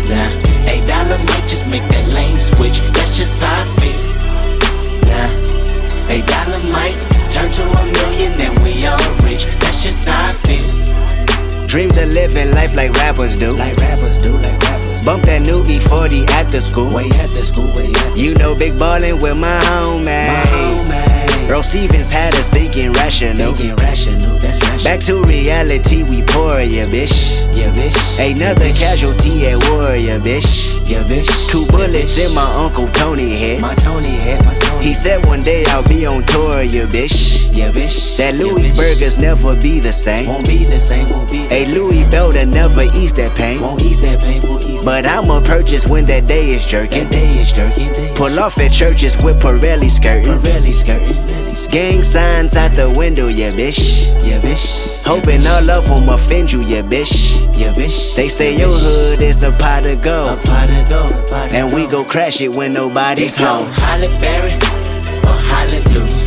Nah, 0.09 0.71
eight 0.73 0.81
dollar 0.87 1.19
might 1.29 1.45
just 1.45 1.69
make 1.69 1.85
that 1.93 2.11
lane 2.15 2.39
switch. 2.39 2.81
That's 2.89 3.15
just 3.15 3.43
how 3.43 3.53
I 3.53 3.65
feel. 3.77 4.01
Nah, 5.05 5.29
eight 6.09 6.25
dollar 6.25 6.57
might 6.73 6.97
turn 7.29 7.51
to 7.53 7.61
a 7.61 7.85
million 8.01 8.33
and 8.41 8.57
we 8.65 8.83
all 8.87 8.97
rich. 9.21 9.45
That's 9.61 9.83
just 9.83 10.09
how 10.09 10.25
I 10.25 10.33
feel. 10.49 11.67
Dreams 11.67 11.97
of 11.97 12.09
living 12.13 12.49
life 12.55 12.75
like 12.75 12.93
rappers 12.93 13.37
do. 13.37 13.53
Like 13.53 13.77
rappers 13.77 14.17
do, 14.17 14.33
like 14.33 14.59
rappers. 14.59 15.05
Bump 15.05 15.25
that 15.25 15.45
new 15.45 15.61
E40 15.65 16.25
after 16.29 16.61
school. 16.61 16.89
Way 16.89 17.09
after 17.21 17.45
school, 17.45 17.69
way 17.77 17.93
after 17.93 18.19
You 18.19 18.33
know, 18.41 18.55
big 18.55 18.75
ballin' 18.75 19.19
with 19.19 19.37
my 19.37 19.61
homies. 19.69 20.05
My 20.25 20.43
homies. 20.49 21.29
Earl 21.51 21.61
Stevens 21.61 22.09
had 22.09 22.33
us 22.33 22.49
thinking 22.49 22.91
rational. 22.93 23.53
Thinking 23.53 23.75
rational, 23.75 24.17
rational. 24.17 24.38
Back 24.83 25.01
to 25.01 25.21
reality, 25.23 26.03
we 26.03 26.23
pour, 26.23 26.61
yeah, 26.61 26.87
bitch. 26.87 27.45
Yeah, 27.53 27.71
bitch. 27.73 27.97
Another 28.17 28.73
casualty 28.73 29.45
at 29.47 29.57
war, 29.69 29.95
yeah, 29.95 30.19
bitch. 30.19 30.79
Yeah, 30.89 31.03
bitch. 31.03 31.49
Two 31.49 31.65
bullets 31.67 32.17
in 32.17 32.33
my 32.33 32.49
Uncle 32.53 32.87
Tony 32.89 33.37
head. 33.37 33.61
My 33.61 33.75
Tony 33.75 34.17
head, 34.23 34.43
my 34.45 34.55
Tony. 34.55 34.85
He 34.85 34.93
said 34.93 35.25
one 35.25 35.43
day 35.43 35.65
I'll 35.67 35.87
be 35.87 36.05
on 36.05 36.23
tour, 36.23 36.63
yeah, 36.63 36.85
bitch. 36.85 37.53
Yeah, 37.55 37.71
bitch. 37.71 38.17
That 38.17 38.39
Louis 38.39 38.71
burgers 38.71 39.19
never 39.19 39.55
be 39.59 39.79
the 39.79 39.91
same. 39.91 40.27
Won't 40.27 40.47
be 40.47 40.63
the 40.63 40.79
same, 40.79 41.07
won't 41.09 41.29
be 41.29 41.45
A 41.51 41.65
Louis 41.73 42.05
Belder 42.05 42.47
never 42.47 42.83
ease 42.95 43.13
that 43.13 43.35
pain. 43.35 43.61
Won't 43.61 43.81
ease 43.81 44.01
that 44.01 44.21
pain, 44.21 44.41
won't 44.43 44.65
ease 44.65 44.83
But 44.85 45.05
I'ma 45.05 45.41
purchase 45.41 45.87
when 45.87 46.05
that 46.05 46.25
day 46.25 46.47
is 46.47 46.65
jerking. 46.65 47.03
That 47.03 47.11
day 47.11 47.41
is 47.41 47.51
jerking. 47.51 48.15
Pull 48.15 48.39
off 48.39 48.57
at 48.57 48.71
churches 48.71 49.17
with 49.23 49.41
Pirelli 49.41 49.91
skirting. 49.91 50.39
Pirelli 50.39 50.73
skirting. 50.73 51.28
Gang 51.69 52.01
signs 52.01 52.57
out 52.57 52.73
the 52.73 52.89
window, 52.97 53.27
yeah, 53.27 53.51
bitch. 53.51 54.09
Yeah, 54.25 54.39
bitch. 54.39 55.05
Hoping 55.05 55.45
all 55.45 55.69
of 55.69 55.85
them 55.85 56.09
offend 56.09 56.51
you, 56.51 56.61
yeah, 56.61 56.81
bitch. 56.81 57.37
Yeah, 57.55 57.71
bitch. 57.73 58.15
They 58.15 58.27
say 58.27 58.57
your 58.57 58.73
hood 58.73 59.21
is 59.21 59.43
a 59.43 59.51
pot 59.51 59.85
of 59.85 60.01
gold. 60.01 60.27
A 60.29 60.37
pot 60.41 60.69
of 60.71 60.89
gold. 60.89 61.53
And 61.53 61.71
we 61.71 61.85
go 61.85 62.03
crash 62.03 62.41
it 62.41 62.55
when 62.55 62.73
nobody's 62.73 63.37
home. 63.37 63.67
Holly 63.69 64.07
Berry 64.17 64.53
or 65.29 65.37
Hallelujah. 65.45 66.25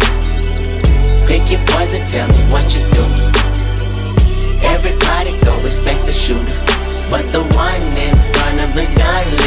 Pick 1.26 1.51
your 1.51 1.61
poison, 1.66 2.07
tell 2.07 2.28
me 2.28 2.43
what 2.55 2.70
you 2.70 2.86
do. 2.95 3.03
Everybody 4.62 5.34
go 5.43 5.59
respect 5.64 6.07
the 6.07 6.12
shooter. 6.12 6.55
But 7.11 7.32
the 7.34 7.43
one 7.59 7.82
in 7.99 8.14
front 8.38 8.62
of 8.62 8.74
the 8.78 8.86
gun 8.95 9.41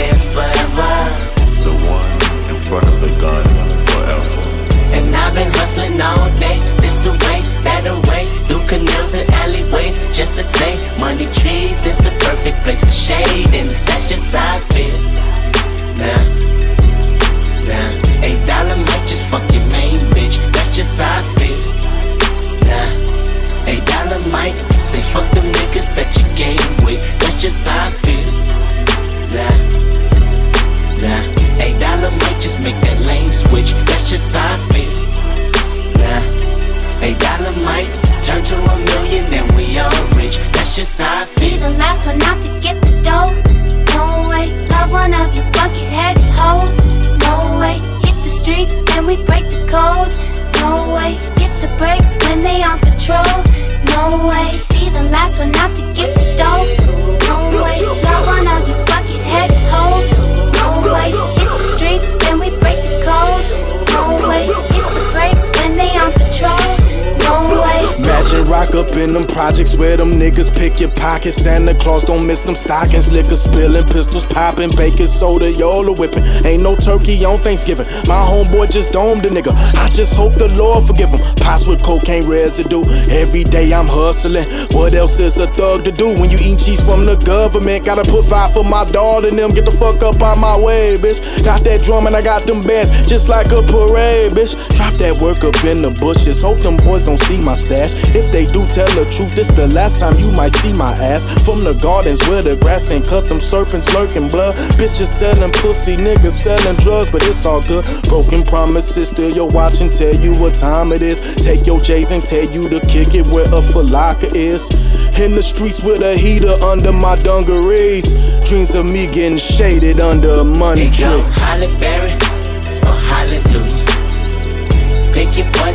pockets. 71.16 71.42
Santa 71.42 71.74
Claus 71.74 72.04
don't 72.04 72.26
miss 72.26 72.42
them 72.42 72.56
stockings. 72.56 73.12
Liquor 73.12 73.36
spilling, 73.36 73.86
pistols 73.86 74.26
popping, 74.26 74.70
baking 74.76 75.08
soda, 75.08 75.52
y'all 75.52 75.88
are 75.88 75.94
whipping. 75.94 76.24
Ain't 76.46 76.64
no 76.64 76.76
turkey 76.76 77.24
on 77.24 77.40
Thanksgiving. 77.40 77.86
My 78.08 78.20
homeboy 78.28 78.72
just 78.72 78.94
domed 78.94 79.26
a 79.26 79.30
nigga. 79.30 79.54
I 79.76 79.88
just 79.90 80.16
hope 80.16 80.34
the 80.34 80.50
Lord 80.58 80.86
forgive 80.86 81.10
him. 81.10 81.20
Pots 81.40 81.68
with 81.68 81.84
cocaine 81.84 82.28
residue. 82.28 82.84
Every 83.12 83.44
day 83.44 83.72
I'm 83.74 83.88
hustling. 83.88 84.48
What 84.76 84.94
else 84.94 85.20
is 85.20 85.38
a 85.40 85.48
thug 85.48 85.86
to 85.86 85.92
do 85.92 86.14
when 86.20 86.30
you 86.32 86.38
eat 86.42 86.60
cheese 86.60 86.84
from 86.84 87.02
the 87.02 87.16
government? 87.16 87.86
Gotta 87.86 88.04
put 88.04 88.26
five 88.26 88.52
for 88.52 88.64
my 88.64 88.84
dog 88.86 89.24
and 89.24 89.38
them. 89.38 89.52
Get 89.52 89.66
the 89.66 89.72
fuck 89.72 90.02
up 90.04 90.22
out 90.22 90.38
my 90.38 90.58
way, 90.60 90.96
bitch. 90.96 91.46
Got 91.46 91.64
that 91.64 91.82
drum 91.82 92.08
and 92.08 92.16
I 92.16 92.22
got 92.22 92.44
them 92.44 92.60
bands 92.62 93.08
just 93.08 93.30
like 93.30 93.52
a 93.52 93.62
parade, 93.64 94.32
bitch. 94.32 94.56
That 94.96 95.20
work 95.20 95.44
up 95.44 95.60
in 95.68 95.84
the 95.84 95.92
bushes. 96.00 96.42
Hope 96.42 96.64
them 96.64 96.78
boys 96.78 97.04
don't 97.04 97.20
see 97.20 97.38
my 97.44 97.54
stash. 97.54 97.92
If 98.16 98.32
they 98.32 98.48
do 98.48 98.64
tell 98.64 98.88
the 98.96 99.04
truth, 99.04 99.36
this 99.36 99.52
the 99.52 99.68
last 99.76 100.00
time 100.00 100.16
you 100.16 100.32
might 100.32 100.56
see 100.56 100.72
my 100.72 100.96
ass. 101.04 101.28
From 101.44 101.68
the 101.68 101.76
gardens 101.76 102.24
where 102.32 102.42
the 102.42 102.56
grass 102.56 102.90
ain't 102.92 103.04
cut, 103.04 103.28
them 103.28 103.44
serpents 103.44 103.92
lurking 103.94 104.30
blood. 104.32 104.56
Bitches 104.80 105.12
selling 105.12 105.52
pussy, 105.52 106.00
niggas 106.00 106.32
selling 106.32 106.80
drugs, 106.80 107.12
but 107.12 107.28
it's 107.28 107.46
all 107.46 107.62
good. 107.62 107.84
Broken 108.08 108.42
promises, 108.48 109.12
still 109.12 109.30
your 109.30 109.52
watch 109.52 109.82
and 109.82 109.92
tell 109.92 110.16
you 110.16 110.32
what 110.40 110.56
time 110.56 110.96
it 110.96 111.04
is. 111.04 111.20
Take 111.44 111.68
your 111.68 111.78
J's 111.78 112.16
and 112.16 112.24
tell 112.24 112.46
you 112.48 112.64
to 112.72 112.80
kick 112.88 113.14
it 113.14 113.28
where 113.28 113.46
a 113.52 113.60
falaka 113.60 114.32
is. 114.32 114.96
In 115.20 115.34
the 115.36 115.44
streets 115.44 115.84
with 115.84 116.02
a 116.02 116.16
heater 116.16 116.56
under 116.64 116.94
my 116.96 117.20
dungarees. 117.20 118.40
Dreams 118.48 118.74
of 118.74 118.88
me 118.88 119.08
getting 119.08 119.38
shaded 119.38 120.00
under 120.00 120.40
a 120.40 120.44
money 120.44 120.88
Hey, 120.88 120.92
tree. 120.92 121.24
Halle 121.36 121.68
Berry 121.78 122.35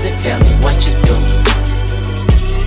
Poison, 0.01 0.17
tell 0.17 0.41
me 0.41 0.53
what 0.65 0.81
you 0.87 0.95
do. 1.05 1.15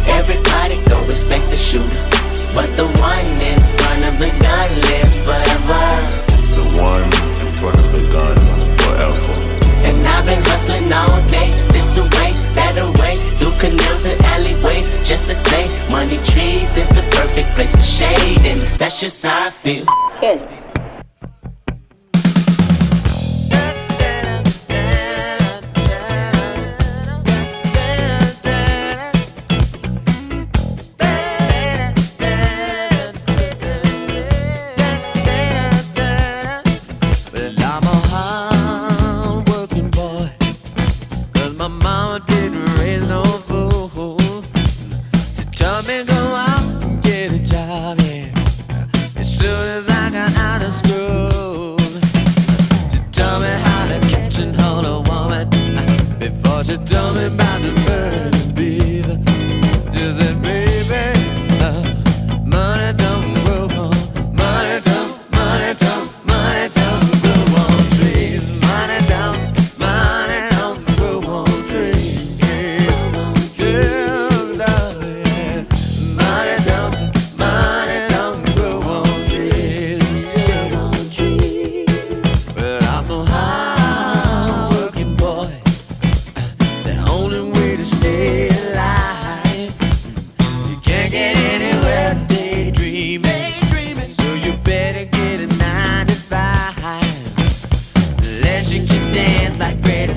Everybody 0.05 0.77
go 0.85 1.03
respect 1.07 1.49
the 1.49 1.57
shooter. 1.57 2.05
But 2.53 2.69
the 2.75 2.85
one 2.85 3.25
in 3.41 3.57
front 3.81 4.05
of 4.05 4.19
the 4.19 4.29
gun 4.37 4.69
lives 4.85 5.17
forever. 5.25 5.81
The 6.53 6.65
one 6.77 7.09
in 7.41 7.49
front 7.57 7.79
of 7.79 7.89
the 7.89 8.05
gun 8.13 8.37
forever. 8.85 9.33
And 9.89 10.05
I've 10.05 10.25
been 10.25 10.43
hustling 10.45 10.93
all 10.93 11.25
day, 11.25 11.49
this 11.73 11.97
away, 11.97 12.37
that 12.53 12.77
away, 12.77 13.17
through 13.37 13.57
canals 13.57 14.05
and 14.05 14.21
alleyways, 14.25 14.91
just 15.01 15.25
to 15.25 15.33
say, 15.33 15.65
money 15.91 16.17
trees 16.17 16.77
is 16.77 16.89
the 16.89 17.01
perfect 17.17 17.53
place 17.53 17.75
for 17.75 17.81
shade, 17.81 18.45
and 18.45 18.59
that's 18.77 18.99
just 18.99 19.25
how 19.25 19.47
I 19.47 19.49
feel. 19.49 20.02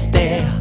stare. 0.07 0.56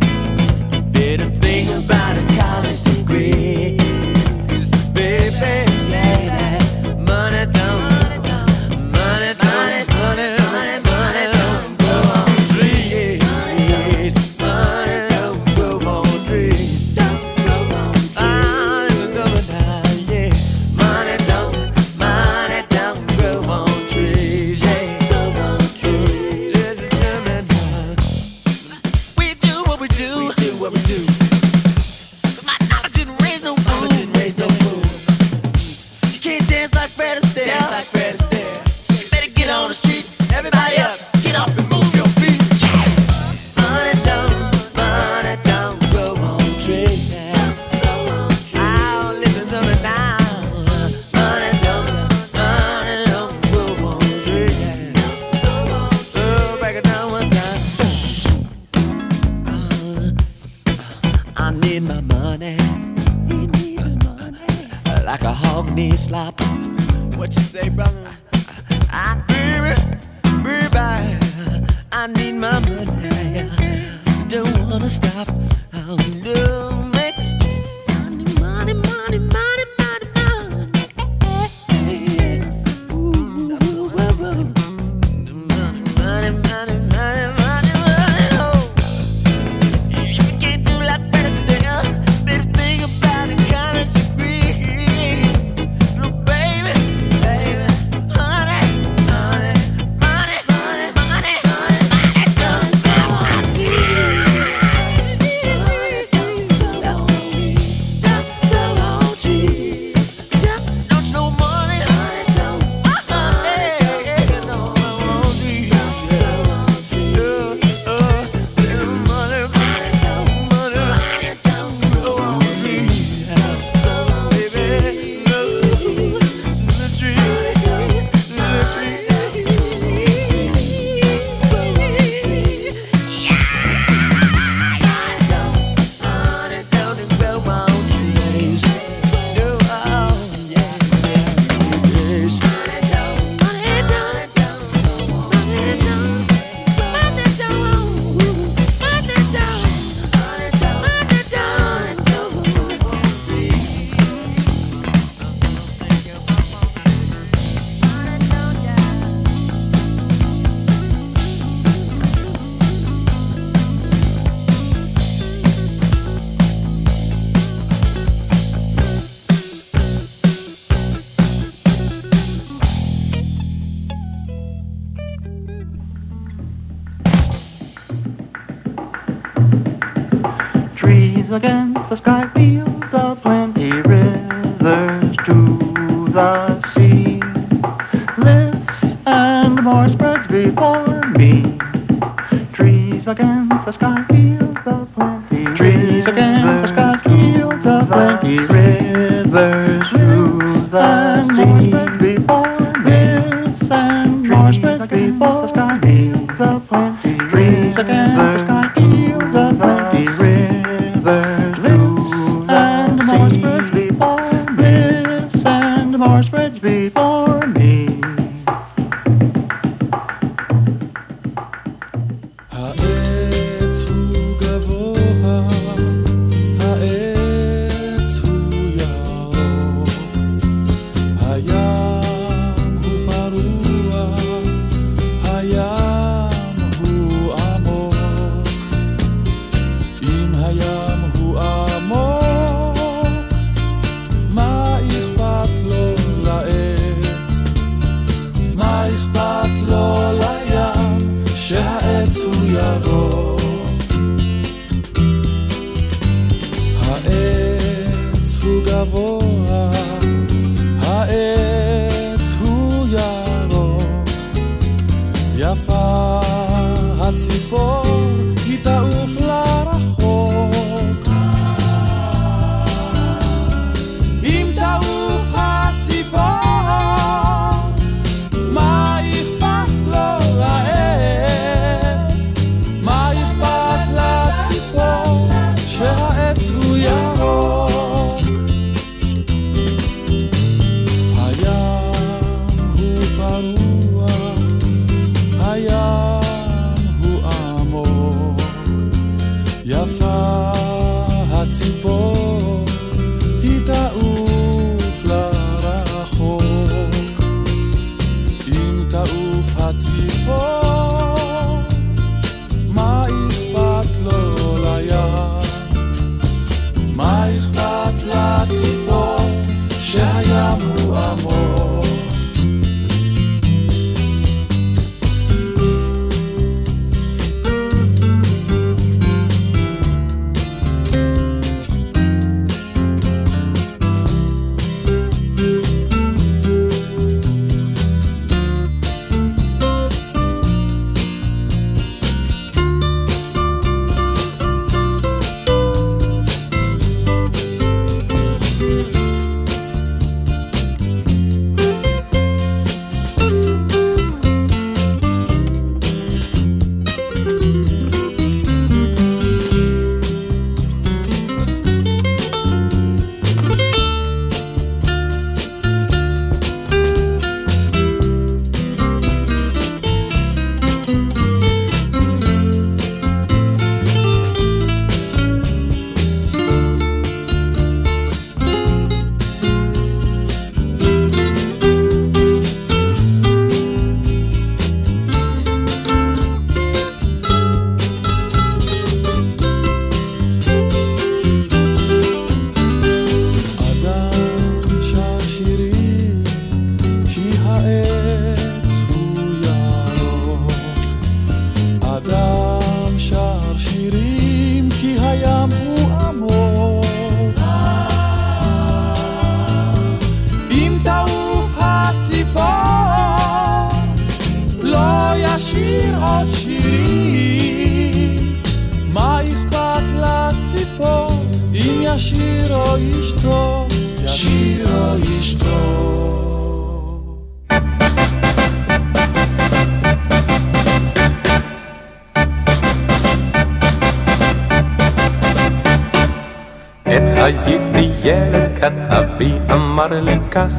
אמר 439.75 439.99
לי 440.01 440.17
כך 440.31 440.51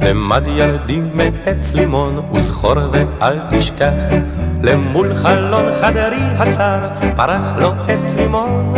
למד 0.00 0.46
ילדי 0.46 1.00
מעץ 1.14 1.74
לימון 1.74 2.28
וזכור 2.34 2.76
ואל 2.92 3.38
תשכח. 3.50 3.92
למול 4.62 5.14
חלון 5.14 5.72
חדרי 5.80 6.22
הצר 6.38 6.78
פרח 7.16 7.54
לו 7.56 7.72
עץ 7.88 8.16
לימון. 8.16 8.74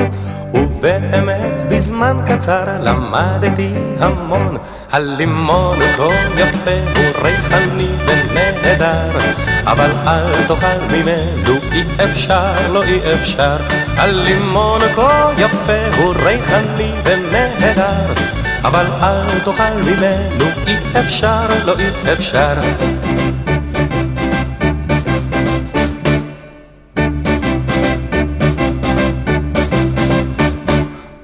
ובאמת 0.55 1.63
בזמן 1.69 2.17
קצר 2.27 2.65
למדתי 2.81 3.73
המון. 4.01 4.57
הלימון 4.93 5.79
כה 5.97 6.09
יפה 6.37 6.79
הוא 6.97 7.25
ריחני 7.25 7.89
ונהדר. 8.07 9.19
אבל 9.65 9.91
אל 10.07 10.47
תאכל 10.49 10.97
ממנו 10.97 11.61
אי 11.73 11.83
אפשר 12.05 12.53
לא 12.73 12.83
אי 12.83 12.99
אפשר. 13.15 13.57
הלימון 13.97 14.81
כה 14.95 15.31
יפה 15.39 15.97
הוא 15.99 16.15
ריחני 16.15 16.93
ונהדר 17.05 18.46
אבל 18.65 18.87
אל 19.03 19.39
תאכל 19.45 19.83
ממנו 19.85 20.45
אי 20.67 20.77
אפשר 21.01 21.47
לא 21.65 21.75
אי 21.79 22.13
אפשר. 22.13 22.55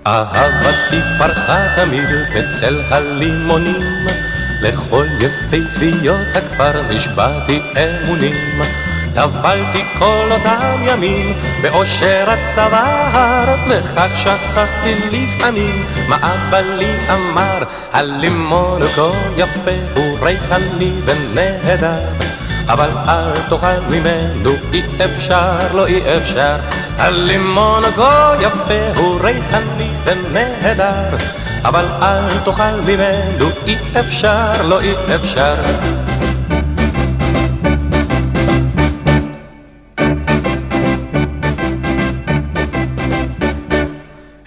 אהבתי 0.06 1.00
פרחה 1.18 1.66
תמיד 1.76 2.08
בצל 2.34 2.80
הלימונים 2.90 4.06
לכל 4.62 5.06
יפהפיות 5.20 6.26
הכפר 6.34 6.82
נשבעתי 6.90 7.60
אמונים 7.76 8.34
טבלתי 9.14 9.84
כל 9.98 10.28
אותם 10.30 10.82
ימים 10.82 11.32
באושר 11.62 12.24
הצוואר 12.26 13.54
וכך 13.68 14.08
שכחתי 14.16 14.94
לפעמים. 15.12 15.84
מה 16.08 16.16
אבא 16.16 16.58
לי 16.58 16.94
אמר? 17.10 17.62
הלימון 17.92 18.82
כה 18.82 19.10
יפה 19.36 19.70
הוא 19.94 20.18
ריחני 20.22 20.92
ונהדר. 21.04 22.00
אבל 22.68 22.88
אל 23.08 23.40
תאכל 23.48 23.80
ממנו 23.90 24.50
אי 24.72 24.82
אפשר 25.04 25.74
לא 25.74 25.86
אי 25.86 26.16
אפשר. 26.16 26.56
הלימון 26.98 27.82
כה 27.96 28.34
יפה 28.40 29.00
הוא 29.00 29.20
ריחני 29.20 29.90
ונהדר. 30.04 31.16
אבל 31.64 31.84
אל 32.02 32.38
תאכל 32.44 32.80
ממנו 32.86 33.50
אי 33.66 33.76
אפשר 34.00 34.52
לא 34.68 34.80
אי 34.80 34.92
אפשר 35.14 35.54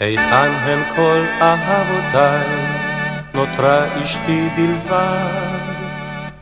היכן 0.05 0.51
הן 0.51 0.79
כל 0.95 1.21
אהבותיי? 1.41 2.47
נותרה 3.33 4.01
אשתי 4.01 4.49
בלבד, 4.55 5.59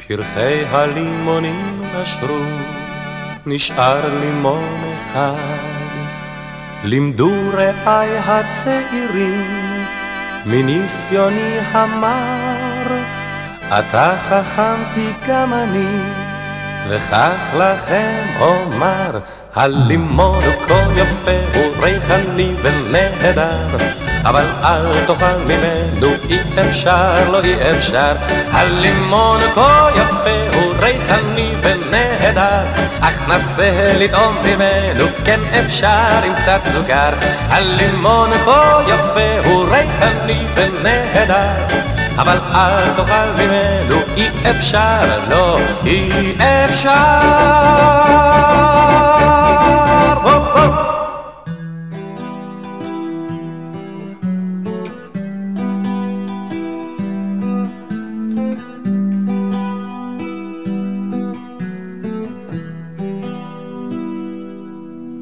פרחי 0.08 0.66
הלימונים 0.72 1.82
נשרו, 1.96 2.44
נשאר 3.46 4.20
לימון 4.20 4.84
אחד. 4.96 5.58
לימדו 6.84 7.32
רעי 7.54 8.18
הצעירים, 8.18 9.86
מניסיוני 10.46 11.60
המר, 11.72 12.98
אתה 13.80 14.16
חכמתי 14.20 15.10
גם 15.28 15.54
אני, 15.54 16.23
וכך 16.90 17.54
לכם 17.58 18.26
אומר, 18.40 19.20
הלימון 19.56 20.44
הוא 20.44 20.68
כה 20.68 20.84
יפה, 20.96 21.32
הוא 21.56 21.84
ריחני 21.84 22.52
ונהדר, 22.62 23.78
אבל 24.24 24.46
אל 24.64 25.06
תאכל 25.08 25.38
ממנו, 25.46 26.08
אי 26.30 26.40
אפשר, 26.68 27.32
לא 27.32 27.44
אי 27.44 27.72
אפשר. 27.72 28.14
הלימון 28.52 29.42
כה 29.56 29.90
יפה, 29.96 30.58
הוא 30.58 30.74
ריחני 30.80 31.54
ונהדר, 31.62 32.66
אך 33.02 33.30
נסה 33.30 33.94
לטעום 34.00 34.36
ממנו, 34.44 35.06
כן 35.26 35.40
אפשר 35.60 36.20
עם 36.26 36.36
קצת 36.36 36.60
סוכר. 36.66 37.10
הלימון 37.50 38.30
כה 38.46 38.82
יפה, 38.88 39.50
הוא 39.50 39.66
ריחני 39.70 40.46
ונהדר. 40.56 42.03
אבל 42.18 42.38
אל 42.54 42.94
תאכל 42.96 43.44
ממנו, 43.44 43.96
אי 44.16 44.28
אפשר, 44.50 45.20
לא, 45.30 45.58
אי 45.86 46.34
אפשר. 46.40 46.94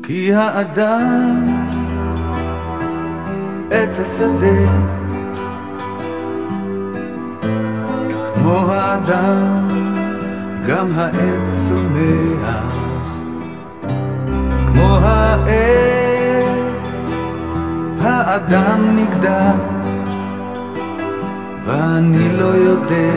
כי 0.04 0.34
האדם 0.34 1.68
עץ 3.72 4.00
השדה 4.00 5.01
כמו 8.52 8.72
האדם 8.72 9.68
גם 10.68 10.88
העץ 10.96 11.68
צומח 11.68 13.16
כמו 14.68 14.98
העץ 15.02 16.32
האדם 18.02 18.96
נגדע 18.96 19.52
ואני 21.66 22.38
לא 22.38 22.46
יודע 22.46 23.14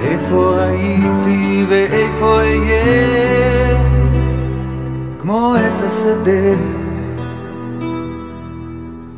איפה 0.00 0.56
הייתי 0.60 1.66
ואיפה 1.68 2.36
אהיה. 2.36 3.78
כמו 5.18 5.54
עץ 5.54 5.82
השדה 5.82 6.54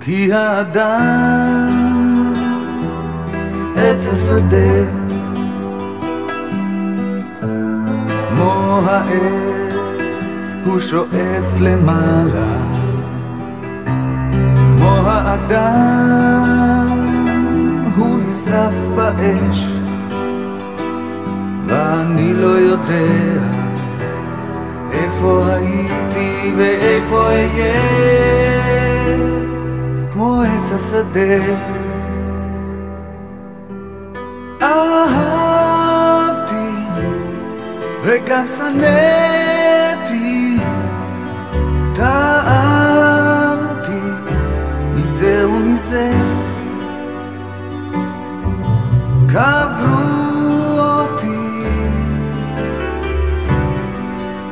כי 0.01 0.33
האדם 0.33 1.84
עץ 3.77 4.07
השדה. 4.07 4.91
כמו 8.29 8.81
העץ 8.87 10.53
הוא 10.65 10.81
שואף 10.81 11.61
למעלה. 11.61 12.57
כמו 14.77 14.97
האדם 15.07 16.89
הוא 17.97 18.19
נשרף 18.19 18.75
באש. 18.97 19.79
ואני 21.67 22.35
לא 22.35 22.47
יודע 22.47 23.43
איפה 24.93 25.47
הייתי 25.55 26.53
ואיפה 26.57 27.27
אהיה. 27.27 27.75
כמו 30.13 30.43
עץ 30.43 30.73
השדה 30.73 31.84
וגם 38.15 38.47
שנאתי 38.57 40.09
טעמתי 41.95 43.11
מזה 44.95 45.49
ומזה. 45.49 46.12
קברו 49.28 50.81
אותי 50.81 51.65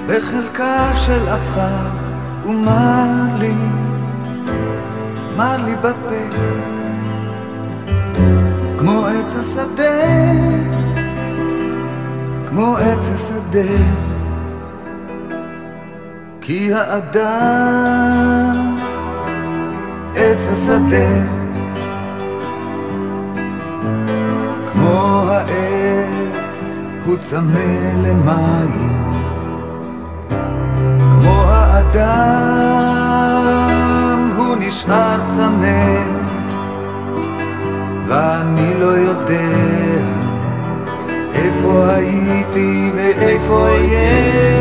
בחלקה 0.07 0.91
של 0.95 1.29
עפר 1.29 1.89
ומר 2.47 3.37
לי, 3.39 3.55
מר 5.37 5.57
לי 5.65 5.77
בפה? 5.77 6.25
כמו 8.79 9.07
עץ 9.07 9.37
השדה, 9.37 10.72
כמו 12.55 12.77
עץ 12.77 13.09
השדה, 13.15 13.73
כי 16.41 16.75
האדם 16.75 18.57
עץ 20.15 20.49
השדה, 20.53 21.11
כמו 24.67 25.25
העץ 25.29 26.59
הוא 27.05 27.17
צמא 27.17 27.93
למים, 28.03 29.13
כמו 31.13 31.43
האדם 31.47 32.13
הוא 34.37 34.57
נשאר 34.57 35.21
צמא. 35.37 36.23
ואני 38.07 38.75
לא 38.81 38.87
יודע 38.87 40.02
איפה 41.43 41.87
הייתי 41.95 42.91
ואיפה 42.95 43.69
אהיה? 43.69 44.53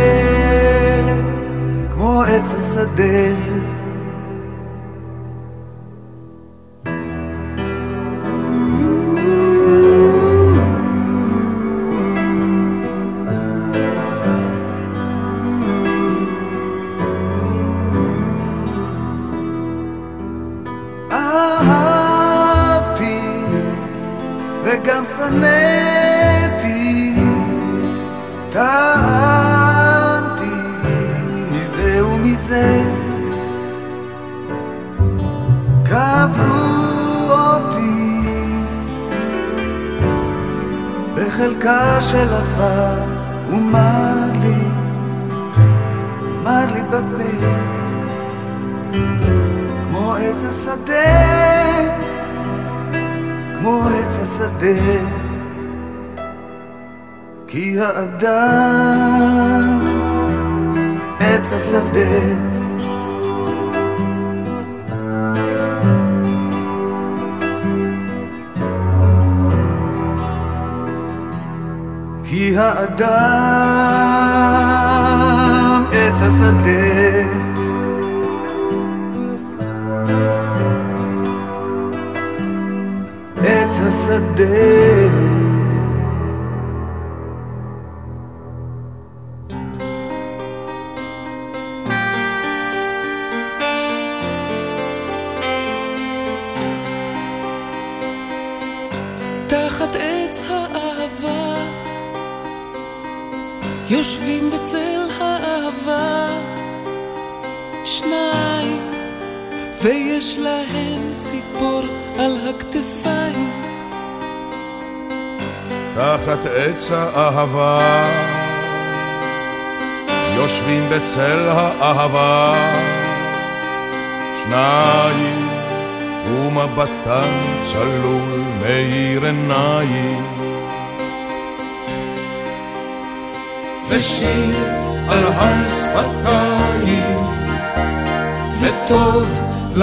כמו 1.91 2.21
עץ 2.23 2.53
השדה 2.57 3.50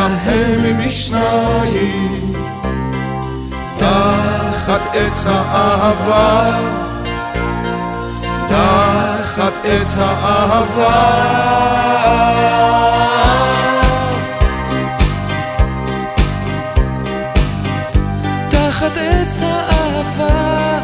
להם 0.08 0.78
משניים 0.78 2.32
תחת 3.76 4.80
עץ 4.94 5.26
האהבה 5.26 6.50
תחת 8.48 9.52
עץ 9.64 9.98
האהבה. 9.98 11.18
תחת 18.48 18.96
עץ 18.96 19.40
האהבה 19.42 20.78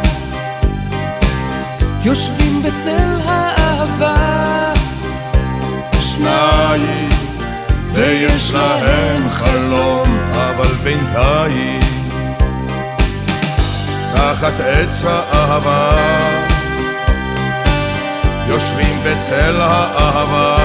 יושבים 2.05 2.63
בצל 2.63 3.21
האהבה 3.25 3.54
ויש 8.15 8.53
להם 8.55 9.31
חלום 9.31 10.19
אבל 10.33 10.75
בינתיים 10.83 11.81
תחת 14.15 14.61
עץ 14.61 15.05
האהבה 15.05 15.91
יושבים 18.49 18.97
בצל 19.05 19.61
האהבה. 19.61 20.57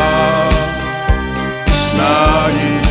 שניים 1.92 2.82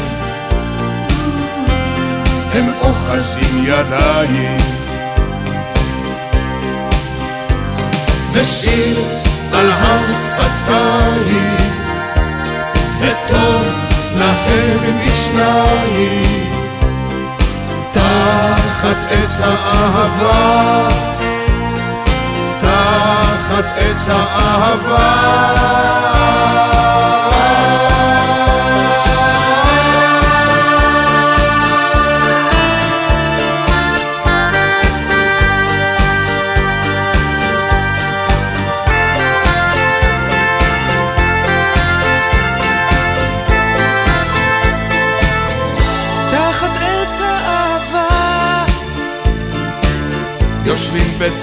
הם 2.52 2.72
אוחזים 2.80 3.64
ידיים. 3.64 4.56
ושיר 8.32 8.98
על 9.52 9.70
הר 9.70 10.06
שפתיים 10.12 11.56
וטוב 13.00 13.67
להם 14.18 14.98
משניים 14.98 16.48
תחת 17.92 18.96
עץ 19.10 19.40
האהבה 19.40 20.88
תחת 22.58 23.64
עץ 23.76 24.08
האהבה 24.08 25.48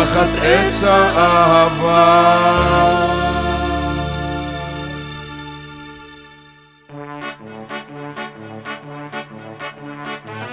תחת 0.00 0.28
עץ 0.42 0.84
האהבה 0.84 2.26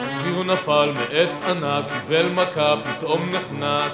זיו 0.08 0.44
נפל 0.44 0.92
מעץ 0.94 1.42
ענק, 1.50 1.86
קיבל 2.02 2.30
מכה, 2.30 2.76
פתאום 2.84 3.30
נחנק. 3.30 3.92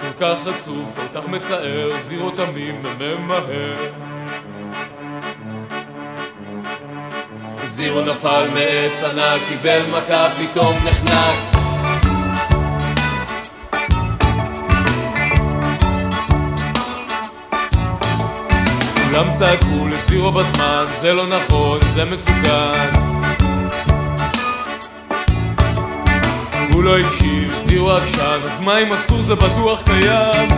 כל 0.00 0.12
כך 0.20 0.46
עצוב, 0.46 0.92
כל 0.96 1.20
כך 1.20 1.28
מצער, 1.28 1.90
זירו 1.98 2.30
תמים 2.30 2.82
וממהר. 2.82 3.76
זירו 7.64 8.00
נפל 8.00 8.48
מעץ 8.54 9.04
ענק, 9.04 9.40
קיבל 9.48 9.82
מכה, 9.90 10.28
פתאום 10.30 10.76
נחנק. 10.84 11.53
כולם 19.14 19.30
צעקו 19.38 19.88
לזירו 19.88 20.32
בזמן, 20.32 20.84
זה 21.00 21.12
לא 21.12 21.26
נכון, 21.26 21.80
זה 21.94 22.04
מסוכן. 22.04 22.90
הוא 26.72 26.82
לא 26.82 26.98
הקשיב, 26.98 27.54
זירו 27.64 27.92
עקשן, 27.92 28.38
אז 28.44 28.60
מה 28.60 28.78
אם 28.78 28.92
אסור 28.92 29.22
זה 29.22 29.34
בטוח 29.34 29.82
קיים? 29.84 30.48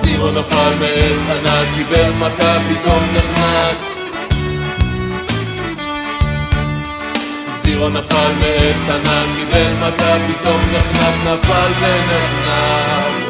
זירו 0.00 0.30
נפל 0.30 0.74
מעץ 0.80 1.30
ענק, 1.30 1.68
קיבל 1.76 2.10
מכה, 2.10 2.58
פתאום 2.68 3.02
נחנק. 3.14 3.76
זירו 7.62 7.88
נפל 7.88 8.32
מעץ 8.40 8.90
ענק, 8.90 9.26
קיבל 9.36 9.72
מכה, 9.72 10.16
פתאום 10.28 10.60
נחנק, 10.72 11.14
נפל 11.24 11.70
ונחנק. 11.80 13.25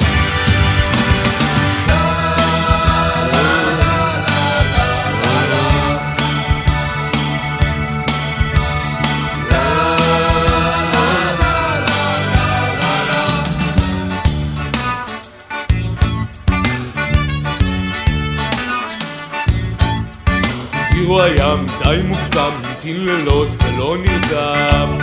הוא 21.17 21.23
היה 21.23 21.55
מדי 21.57 22.07
מוגזם, 22.07 22.51
המתין 22.65 23.07
לילות 23.07 23.49
ולא 23.65 23.97
נרדם. 23.97 24.99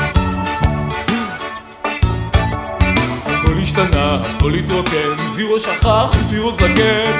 הכל 3.25 3.53
השתנה, 3.63 4.21
הכל 4.25 4.53
התרוקן, 4.53 5.23
זירו 5.35 5.59
שכח, 5.59 6.11
זירו 6.29 6.51
זקן. 6.51 7.19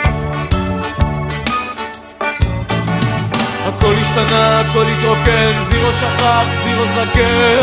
הכל 3.65 3.93
השתנה, 4.01 4.59
הכל 4.59 4.83
התרוקן, 4.97 5.51
זירו 5.69 5.91
שכח, 5.93 6.45
זירו 6.63 6.83
זקן. 6.95 7.59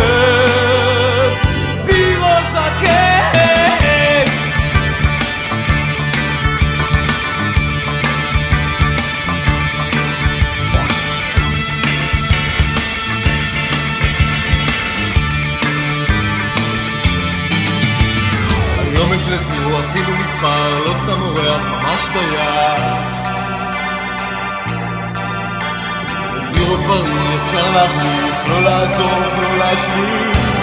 זירו 1.85 2.27
זקן! 2.53 3.20
דייר. 22.09 22.95
את 26.37 26.49
זירו 26.53 26.77
כבר 26.77 27.05
אי 27.07 27.37
אפשר 27.43 27.71
להחליף, 27.71 28.35
לא 28.49 28.63
לעזוב, 28.63 29.43
לא 29.43 29.59
להשליף. 29.59 30.60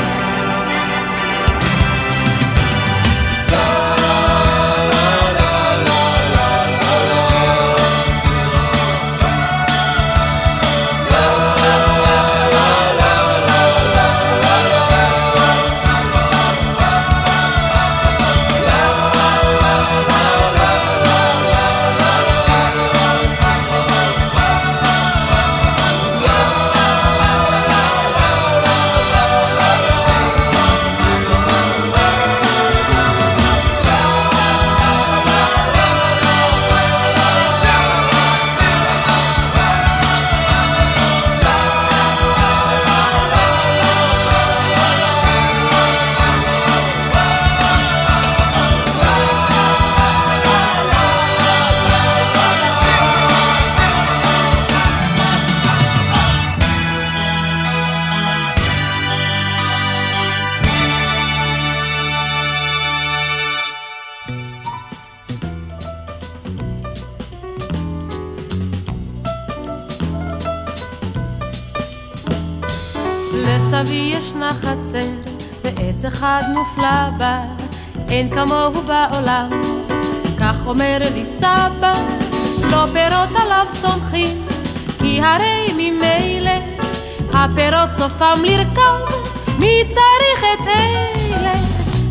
סופם 88.35 88.45
לרכב, 88.45 89.15
מי 89.59 89.83
צריך 89.93 90.43
את 90.53 90.67
אלה? 90.67 91.53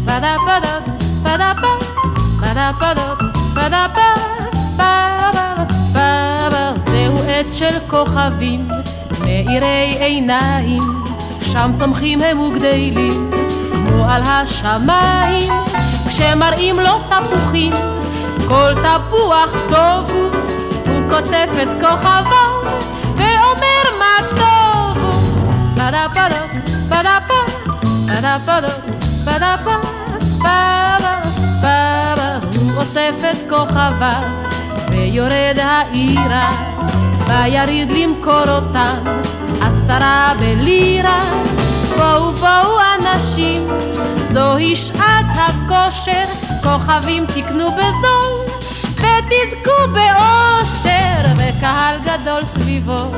פדה 0.05 0.37
פדה 0.47 0.79
פדה 1.23 1.53
פדה 2.41 2.71
פדה 2.81 3.17
פדה 3.55 3.87
פדה 4.77 6.73
זהו 6.79 7.19
עץ 7.29 7.55
של 7.59 7.79
כוכבים, 7.91 8.69
מאירי 9.21 9.97
עיניים, 10.01 10.83
שם 11.43 11.71
צומחים 11.79 12.23
הם 12.23 12.41
וגדלים, 12.41 13.31
כמו 13.87 14.05
על 14.05 14.23
השמיים. 14.27 15.53
כשמראים 16.09 16.81
לו 16.81 16.99
תפוחים, 16.99 17.73
כל 18.49 18.75
תפוח 18.75 19.51
טוב 19.69 20.11
הוא, 20.11 20.31
הוא 20.87 21.09
כותב 21.11 21.49
את 21.63 21.69
כוכביו 21.81 22.56
את 33.31 33.51
כוכביו 33.51 34.23
ויורד 34.91 35.59
העירה 35.59 36.51
ויריד 37.29 37.91
למכור 37.91 38.49
אותם 38.49 38.97
עשרה 39.61 40.33
בלירה. 40.41 41.45
בואו 41.97 42.33
בואו 42.33 42.79
אנשים 42.95 43.69
זוהי 44.33 44.77
שעת 44.77 45.27
הכושר, 45.35 46.25
כוכבים 46.63 47.27
תקנו 47.27 47.71
בזול, 47.71 48.57
ותזכו 48.95 49.93
באושר, 49.93 51.33
וקהל 51.39 51.97
גדול 52.05 52.43
סביבו 52.47 53.13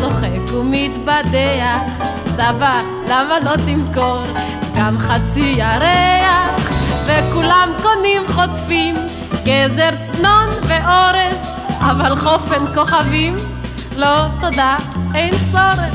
צוחק 0.00 0.54
ומתבדח, 0.54 1.89
סבא, 2.36 2.80
למה 3.08 3.38
לא 3.40 3.56
תמכור 3.56 4.22
גם 4.74 4.98
חצי 4.98 5.54
ירח? 5.56 6.70
וכולם 7.06 7.68
קונים 7.82 8.22
חוטפים, 8.28 8.94
גזר 9.44 9.90
צנון 10.12 10.48
ואורז, 10.62 11.46
אבל 11.80 12.16
חופן 12.16 12.74
כוכבים, 12.74 13.36
לא 13.96 14.26
תודה, 14.40 14.76
אין 15.14 15.34
צורך. 15.52 15.94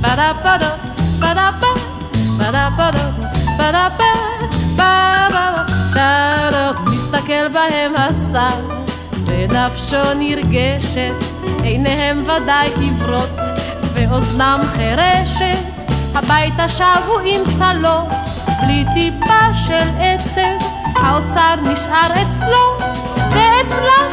פדה 0.00 0.32
פדה 0.42 0.70
פדה 1.20 1.50
פדה 2.38 2.68
פדה 2.78 3.10
מסתכל 7.10 7.48
בהם 7.48 7.92
השר, 7.96 8.60
ונפשו 9.26 10.14
נרגשת, 10.18 11.12
עיניהם 11.62 12.22
ודאי 12.22 12.70
עיוורות, 12.80 13.39
ואוזנם 14.10 14.60
חירשת, 14.74 15.58
הביתה 16.14 16.68
שבו 16.68 17.18
עם 17.24 17.42
צלו, 17.58 18.08
בלי 18.62 18.84
טיפה 18.94 19.54
של 19.66 19.88
עצב, 19.98 20.66
האוצר 20.96 21.54
נשאר 21.62 22.12
אצלו, 22.12 22.86
ואצלם 23.16 24.10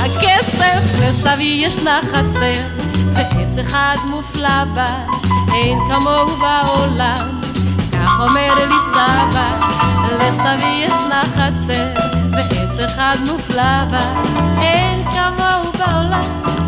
הכסף, 0.00 0.98
לסבי 1.00 1.62
ישנה 1.64 2.00
חצר, 2.12 2.80
ועץ 3.14 3.66
אחד 3.66 3.96
מופלא 4.10 4.64
בה, 4.74 4.94
אין 5.54 5.78
כמוהו 5.88 6.26
בעולם. 6.26 7.40
כך 7.92 8.20
אומר 8.20 8.54
לי 8.54 8.74
סבא, 8.92 9.48
לסבי 10.18 10.84
ישנה 10.84 11.22
חצר, 11.34 12.00
ועץ 12.32 12.78
אחד 12.90 13.16
מופלא 13.26 13.84
בה, 13.90 14.00
אין 14.62 15.10
כמוהו 15.10 15.72
בעולם. 15.78 16.59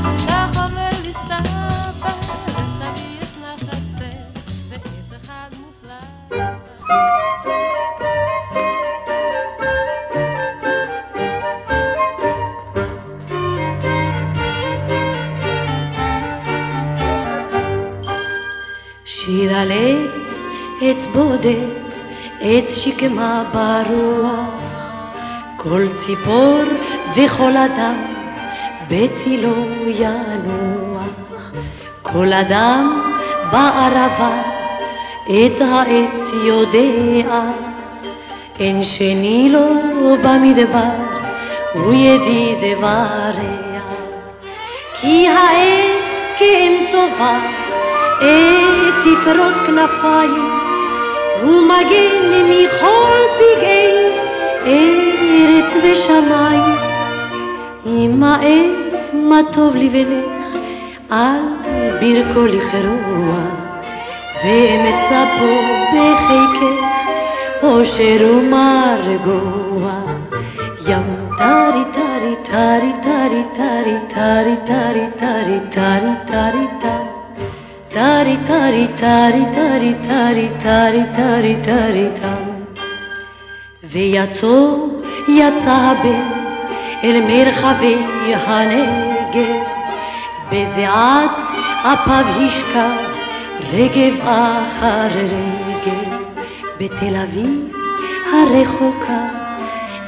בודד, 21.12 21.68
עץ 22.40 22.74
שקמה 22.78 23.44
ברוח, 23.52 24.50
כל 25.56 25.88
ציפור 25.94 26.62
וכל 27.14 27.56
אדם 27.56 27.94
בצילו 28.88 29.54
ינוח, 29.86 31.50
כל 32.02 32.32
אדם 32.32 33.02
בערבה 33.50 34.42
את 35.24 35.60
העץ 35.60 36.32
יודע, 36.44 37.42
אין 38.58 38.82
שני 38.82 39.48
לו 39.52 39.68
במדבר, 40.22 41.12
הוא 41.74 41.94
ידיד 41.94 42.78
ורע. 42.78 43.32
כי 45.00 45.28
העץ 45.28 46.28
כאם 46.38 46.84
טובה, 46.92 47.40
עת 48.20 48.94
תפרוס 49.02 49.56
כנפיים, 49.66 50.61
הוא 51.42 51.62
מגן 51.62 52.50
מכל 52.50 53.18
פגעי 53.38 54.18
ארץ 54.66 55.74
ושמיים. 55.84 56.76
עם 57.84 58.22
העץ 58.22 59.10
מה 59.14 59.40
טוב 59.52 59.76
לי 59.76 59.88
ולך, 59.92 60.56
על 61.10 61.40
ברכיי 62.00 62.46
לכרוע. 62.46 63.62
ואמצא 64.44 65.24
פה 65.38 65.46
בחיקך 65.92 66.92
אושר 67.62 68.36
ומרגוע 68.36 69.92
ים 70.88 71.02
טרי 71.38 71.84
טרי 71.92 72.34
טרי 72.42 72.92
טרי 73.02 73.42
טרי 73.54 73.96
טרי 74.08 74.56
טרי 74.66 75.06
טרי 75.16 75.58
טרי 75.70 76.10
טרי 76.26 76.66
טרי 78.02 78.36
טרי 78.44 78.86
טרי 78.96 79.44
טרי 79.54 79.94
טרי 80.02 80.48
טרי 80.58 81.04
טרי 81.14 81.56
טרי 81.62 82.08
טם 82.20 82.44
ויצא 83.84 84.46
יצא 85.28 85.72
הבן 85.72 86.22
אל 87.04 87.20
מרחבי 87.28 87.96
הנגב 88.46 89.62
בזיעת 90.52 91.38
אפיו 91.82 92.26
השקה 92.46 92.90
רגב 93.72 94.20
אחר 94.20 95.08
רגב, 95.14 96.12
בתל 96.80 97.16
אביב 97.16 97.76
הרחוקה, 98.32 99.26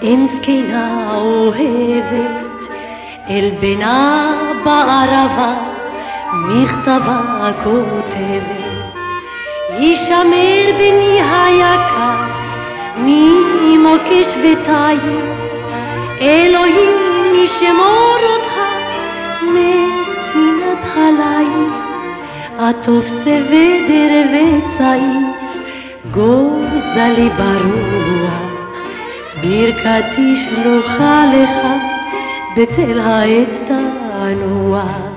אם 0.02 0.26
זקנה 0.32 1.14
אוהבת, 1.16 2.68
אל 3.28 3.50
בנה 3.60 4.32
בערבה, 4.64 5.73
מכתבה 6.34 7.50
כותבת. 7.64 8.64
יישמר 9.78 10.64
בני 10.78 11.20
היקר, 11.22 12.24
ממוקש 12.98 14.34
ותאים, 14.42 15.34
אלוהים 16.20 17.44
ישמור 17.44 18.18
אותך 18.36 18.58
מצינת 19.42 20.84
הליל. 20.96 21.84
עטוף 22.58 23.06
סוודר 23.06 24.22
וצעיף, 24.32 25.36
גוזלי 26.10 27.28
ברוח, 27.36 28.34
ברכתי 29.42 30.36
שלוחה 30.36 31.24
לך, 31.34 31.66
בצל 32.56 33.00
העץ 33.00 33.60
תנוח. 33.66 35.13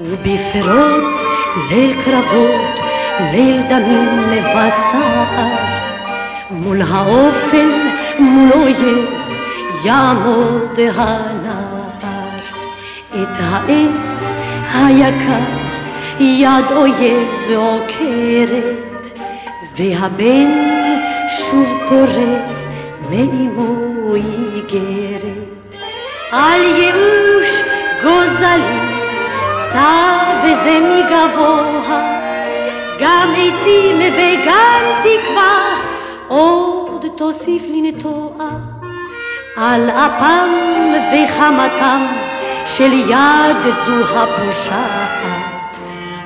ובפרוץ 0.00 1.26
ליל 1.70 2.02
קרבות 2.04 2.80
ליל 3.32 3.62
דמים 3.68 4.08
מבשר, 4.30 5.24
מול 6.50 6.82
האופן, 6.82 7.68
מול 8.18 8.50
אויב, 8.52 9.04
יעמוד 9.84 10.78
הנער. 10.94 11.76
את 13.22 13.36
העץ 13.40 14.22
היקר, 14.74 15.65
יד 16.20 16.72
אויב 16.72 17.28
ועוקרת, 17.48 19.08
והבן 19.76 20.50
שוב 21.28 21.66
קורא 21.88 22.36
מאמו 23.10 24.14
איגרת. 24.14 25.76
על 26.30 26.62
ייאוש 26.62 27.62
גוזלי, 28.02 28.78
צר 29.72 30.18
וזה 30.44 30.78
מגבוה, 30.80 32.16
גם 33.00 33.28
עצים 33.36 33.96
וגם 33.98 34.82
תקווה, 35.02 35.76
עוד 36.28 37.06
תוסיף 37.16 37.62
לי 37.62 37.82
נטועה. 37.82 38.76
על 39.56 39.90
אפם 39.90 40.50
וחמתם 41.12 42.06
של 42.66 42.92
יד 42.92 43.74
זו 43.86 44.18
הפושעת, 44.18 45.45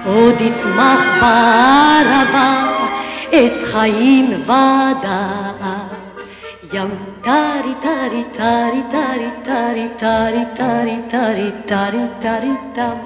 ოდიც 0.09 0.60
მახბარავა 0.78 2.48
ეცხა 3.43 3.85
იმ 4.14 4.28
ვადა 4.48 5.18
yam 6.72 6.90
tari 7.27 7.74
tari 7.82 8.22
tari 8.36 8.82
tari 8.93 9.31
tari 9.47 9.86
tari 10.02 10.44
tari 10.62 10.97
tari 11.12 11.51
tari 11.70 12.05
tari 12.22 12.52
tam 12.77 12.98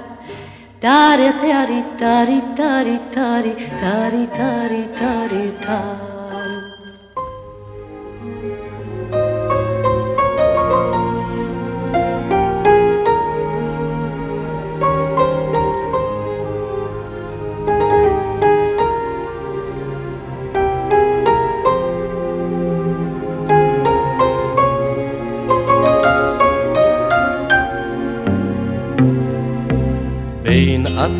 tari 0.84 1.30
tari 1.42 1.80
tari 2.00 2.40
tari 2.58 2.96
tari 3.16 3.54
tari 3.80 4.24
tari 4.38 4.82
tari 4.98 5.44
tam 5.64 6.13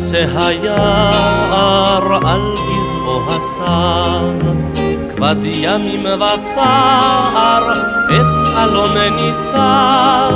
עצי 0.05 0.17
היער 0.37 2.27
על 2.27 2.55
גזעו 2.55 3.21
הסר, 3.29 4.31
כבד 5.09 5.35
ימים 5.43 6.05
וסער, 6.21 7.71
עץ 8.09 8.49
אלון 8.57 8.97
ניצר. 8.97 10.29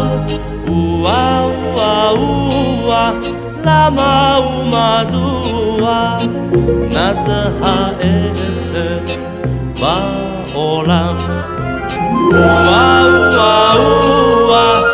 וואה 0.67 1.47
וואה 1.73 2.13
וואה, 2.83 3.11
למה 3.63 4.39
ומדוע 4.39 6.17
נד 6.89 7.29
העצב 7.61 9.03
בעולם? 9.79 11.17
וואה 12.31 13.05
וואה 13.35 13.75
וואה, 14.47 14.88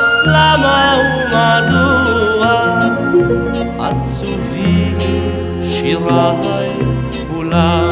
שיריי 5.95 6.69
כולם. 7.34 7.89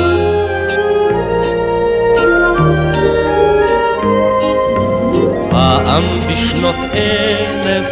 פעם 5.50 6.04
בשנות 6.32 6.76
אלף 6.94 7.92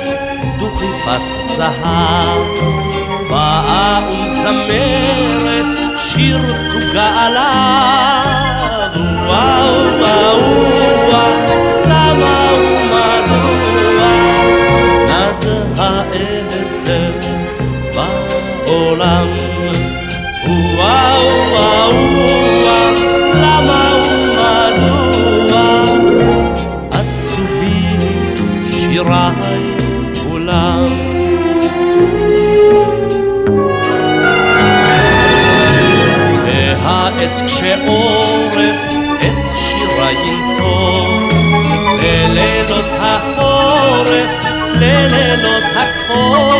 דוכיפת 0.59 1.21
זהב, 1.43 2.41
באה 3.29 3.97
ומזמרת 4.09 5.79
שיר 5.97 6.39
תוגה 6.71 7.25
עליו. 7.25 8.21
וואו 9.27 9.73
וואו 9.99 10.39
וואו, 11.09 11.31
למה 11.85 12.51
ומדוע 12.53 14.09
נד 15.07 15.45
העצב 15.77 17.29
בעולם. 17.95 19.60
העץ 37.21 37.41
כשעורף 37.41 38.55
את 39.21 39.57
שירה 39.57 40.11
ינצור 40.11 41.07
ללילות 42.01 42.85
החורף, 42.99 44.45
ללילות 44.75 45.63
הכפור 45.75 46.50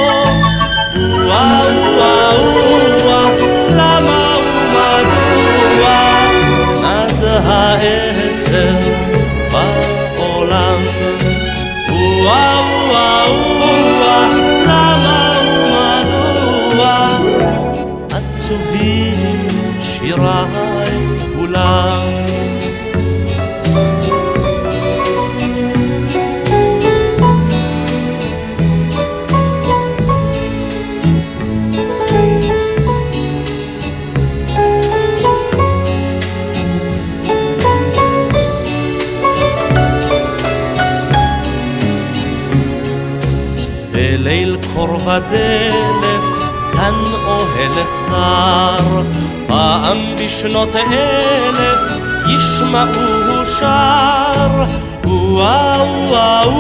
הדלף, 45.12 46.42
כאן 46.72 46.94
אוהל 47.26 47.74
צר. 47.94 49.02
פעם 49.48 49.98
בשנות 50.16 50.76
אלף 50.76 51.80
ישמעו 52.28 53.46
שר. 53.46 54.64
וואו 55.06 55.88
וואו 56.10 56.52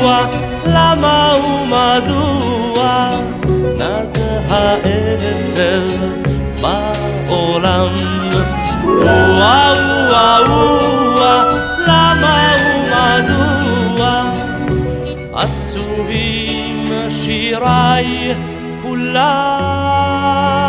וואו, 0.00 0.26
למה 0.66 1.34
ומדוע 1.34 3.10
נד 3.78 4.18
האצל 4.50 5.88
בעולם? 6.60 7.96
וואו 8.84 9.76
וואו 10.10 10.46
וואו 11.16 11.43
الرعي 17.64 18.36
كلها 18.82 20.63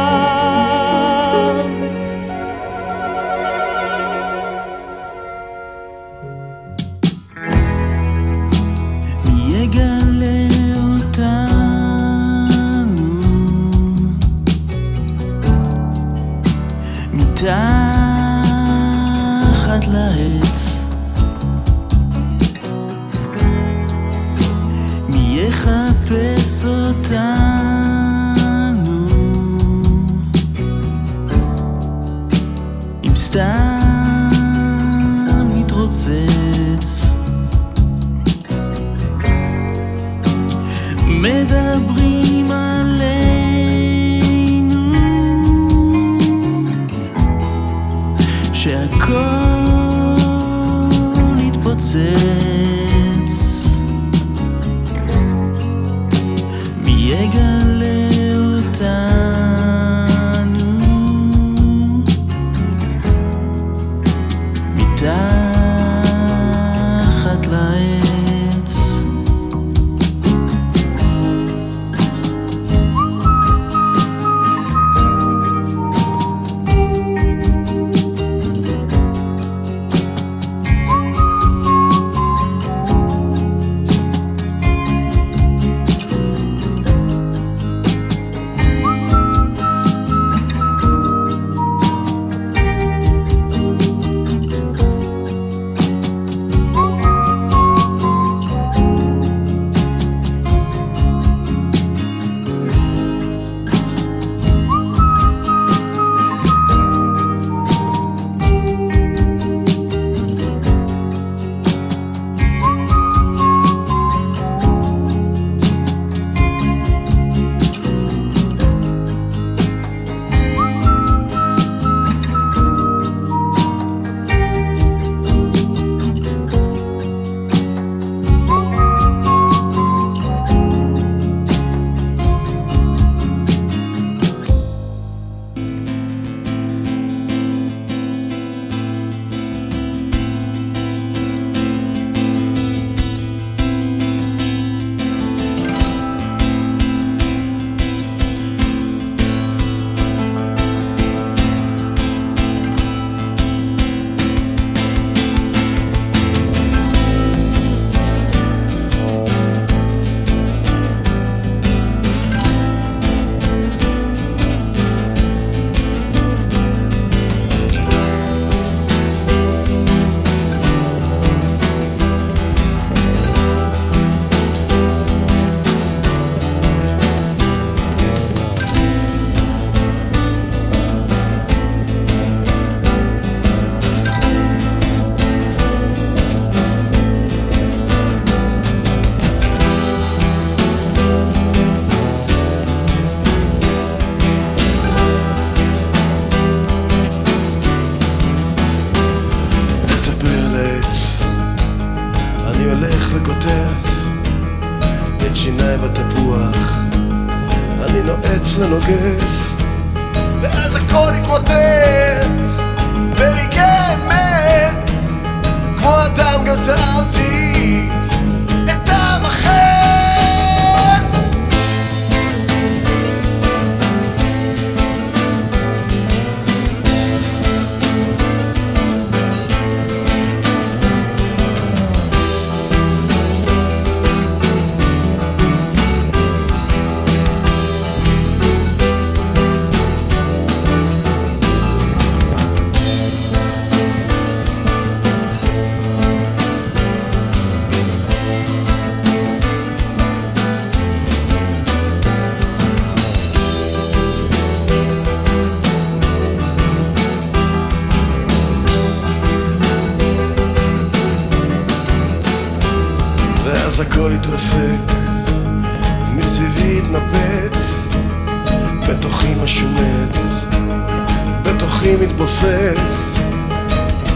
כוכבי 271.86 272.06
מתבוסס. 272.06 273.14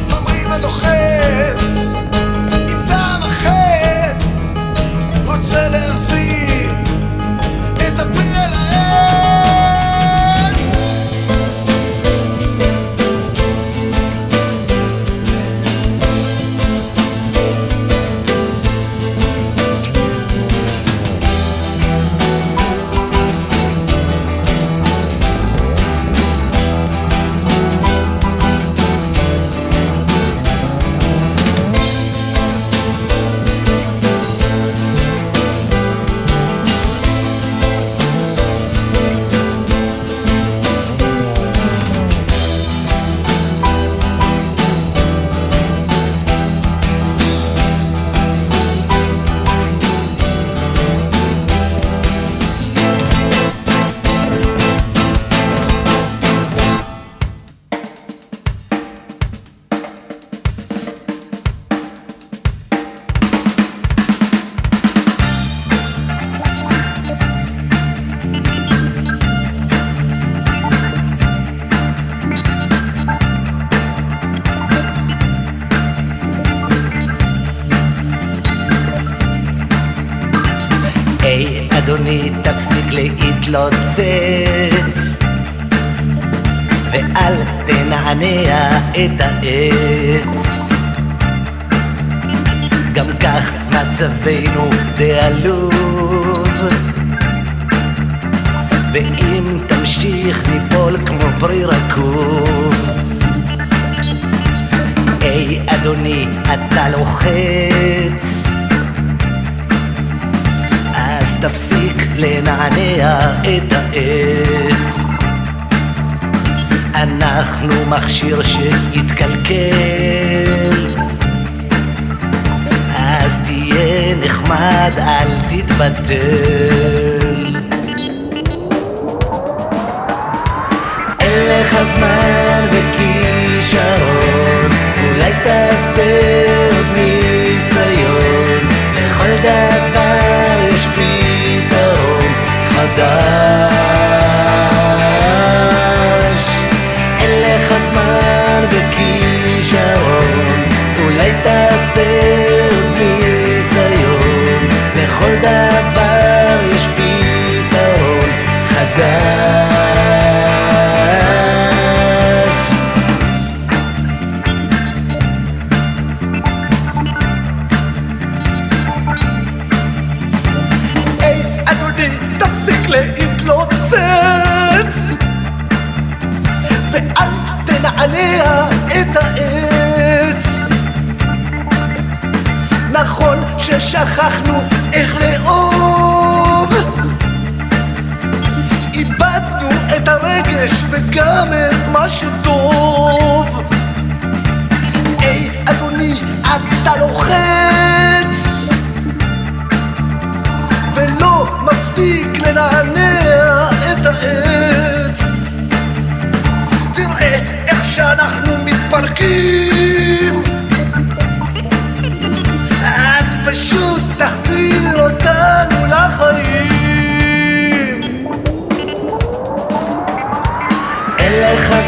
ממריא 0.08 0.48
ונוחת 0.48 0.90
עם 2.52 2.88
טעם 2.88 3.24
החטא 3.24 4.26
רוצה 5.26 5.70
להחזיר. 5.70 6.19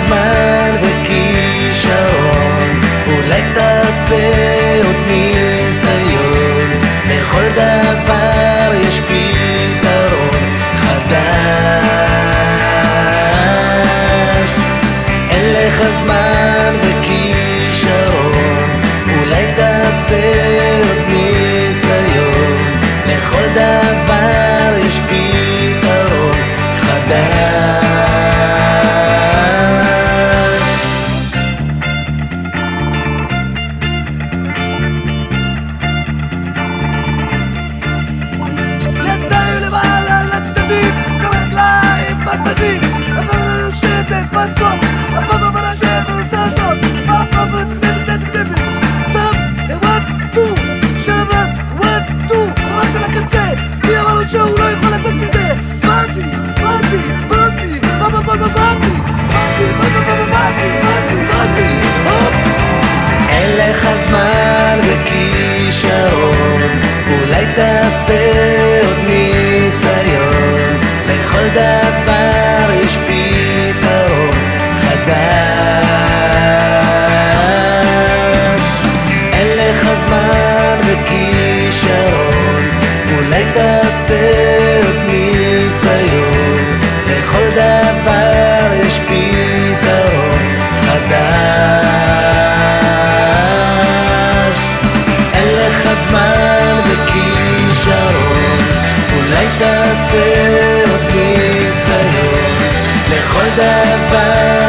my 0.09 0.60
devil 103.57 104.60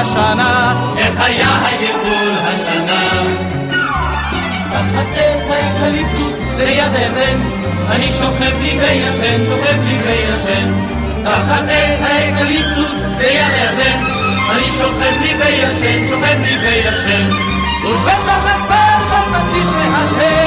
השנה. 0.00 0.74
איך 0.98 1.20
היה 1.20 1.48
היבול 1.66 2.38
השנה? 2.42 3.46
עץ 5.16 5.50
האקליפטוס 5.50 6.38
ליד 6.58 6.94
עדן, 6.94 7.38
אני 7.90 8.06
שוכב 8.06 8.60
לי 8.62 8.78
וישן, 8.80 9.44
שוכב 9.46 9.78
לי 9.84 9.98
וישן. 10.04 10.72
תחת 11.24 11.64
עץ 11.68 12.02
האקליפטוס 12.02 13.02
ליד 13.18 13.52
עדן, 13.62 14.04
אני 14.50 14.62
שוכב 14.78 15.20
לי 15.22 15.34
וישן, 15.34 16.06
שוכב 16.10 16.40
לי 16.42 16.56
וישן. 16.56 17.30
ובטח 17.84 18.44
הכפר 18.46 19.06
חלפתי 19.08 19.62
שמהדהד 19.62 20.45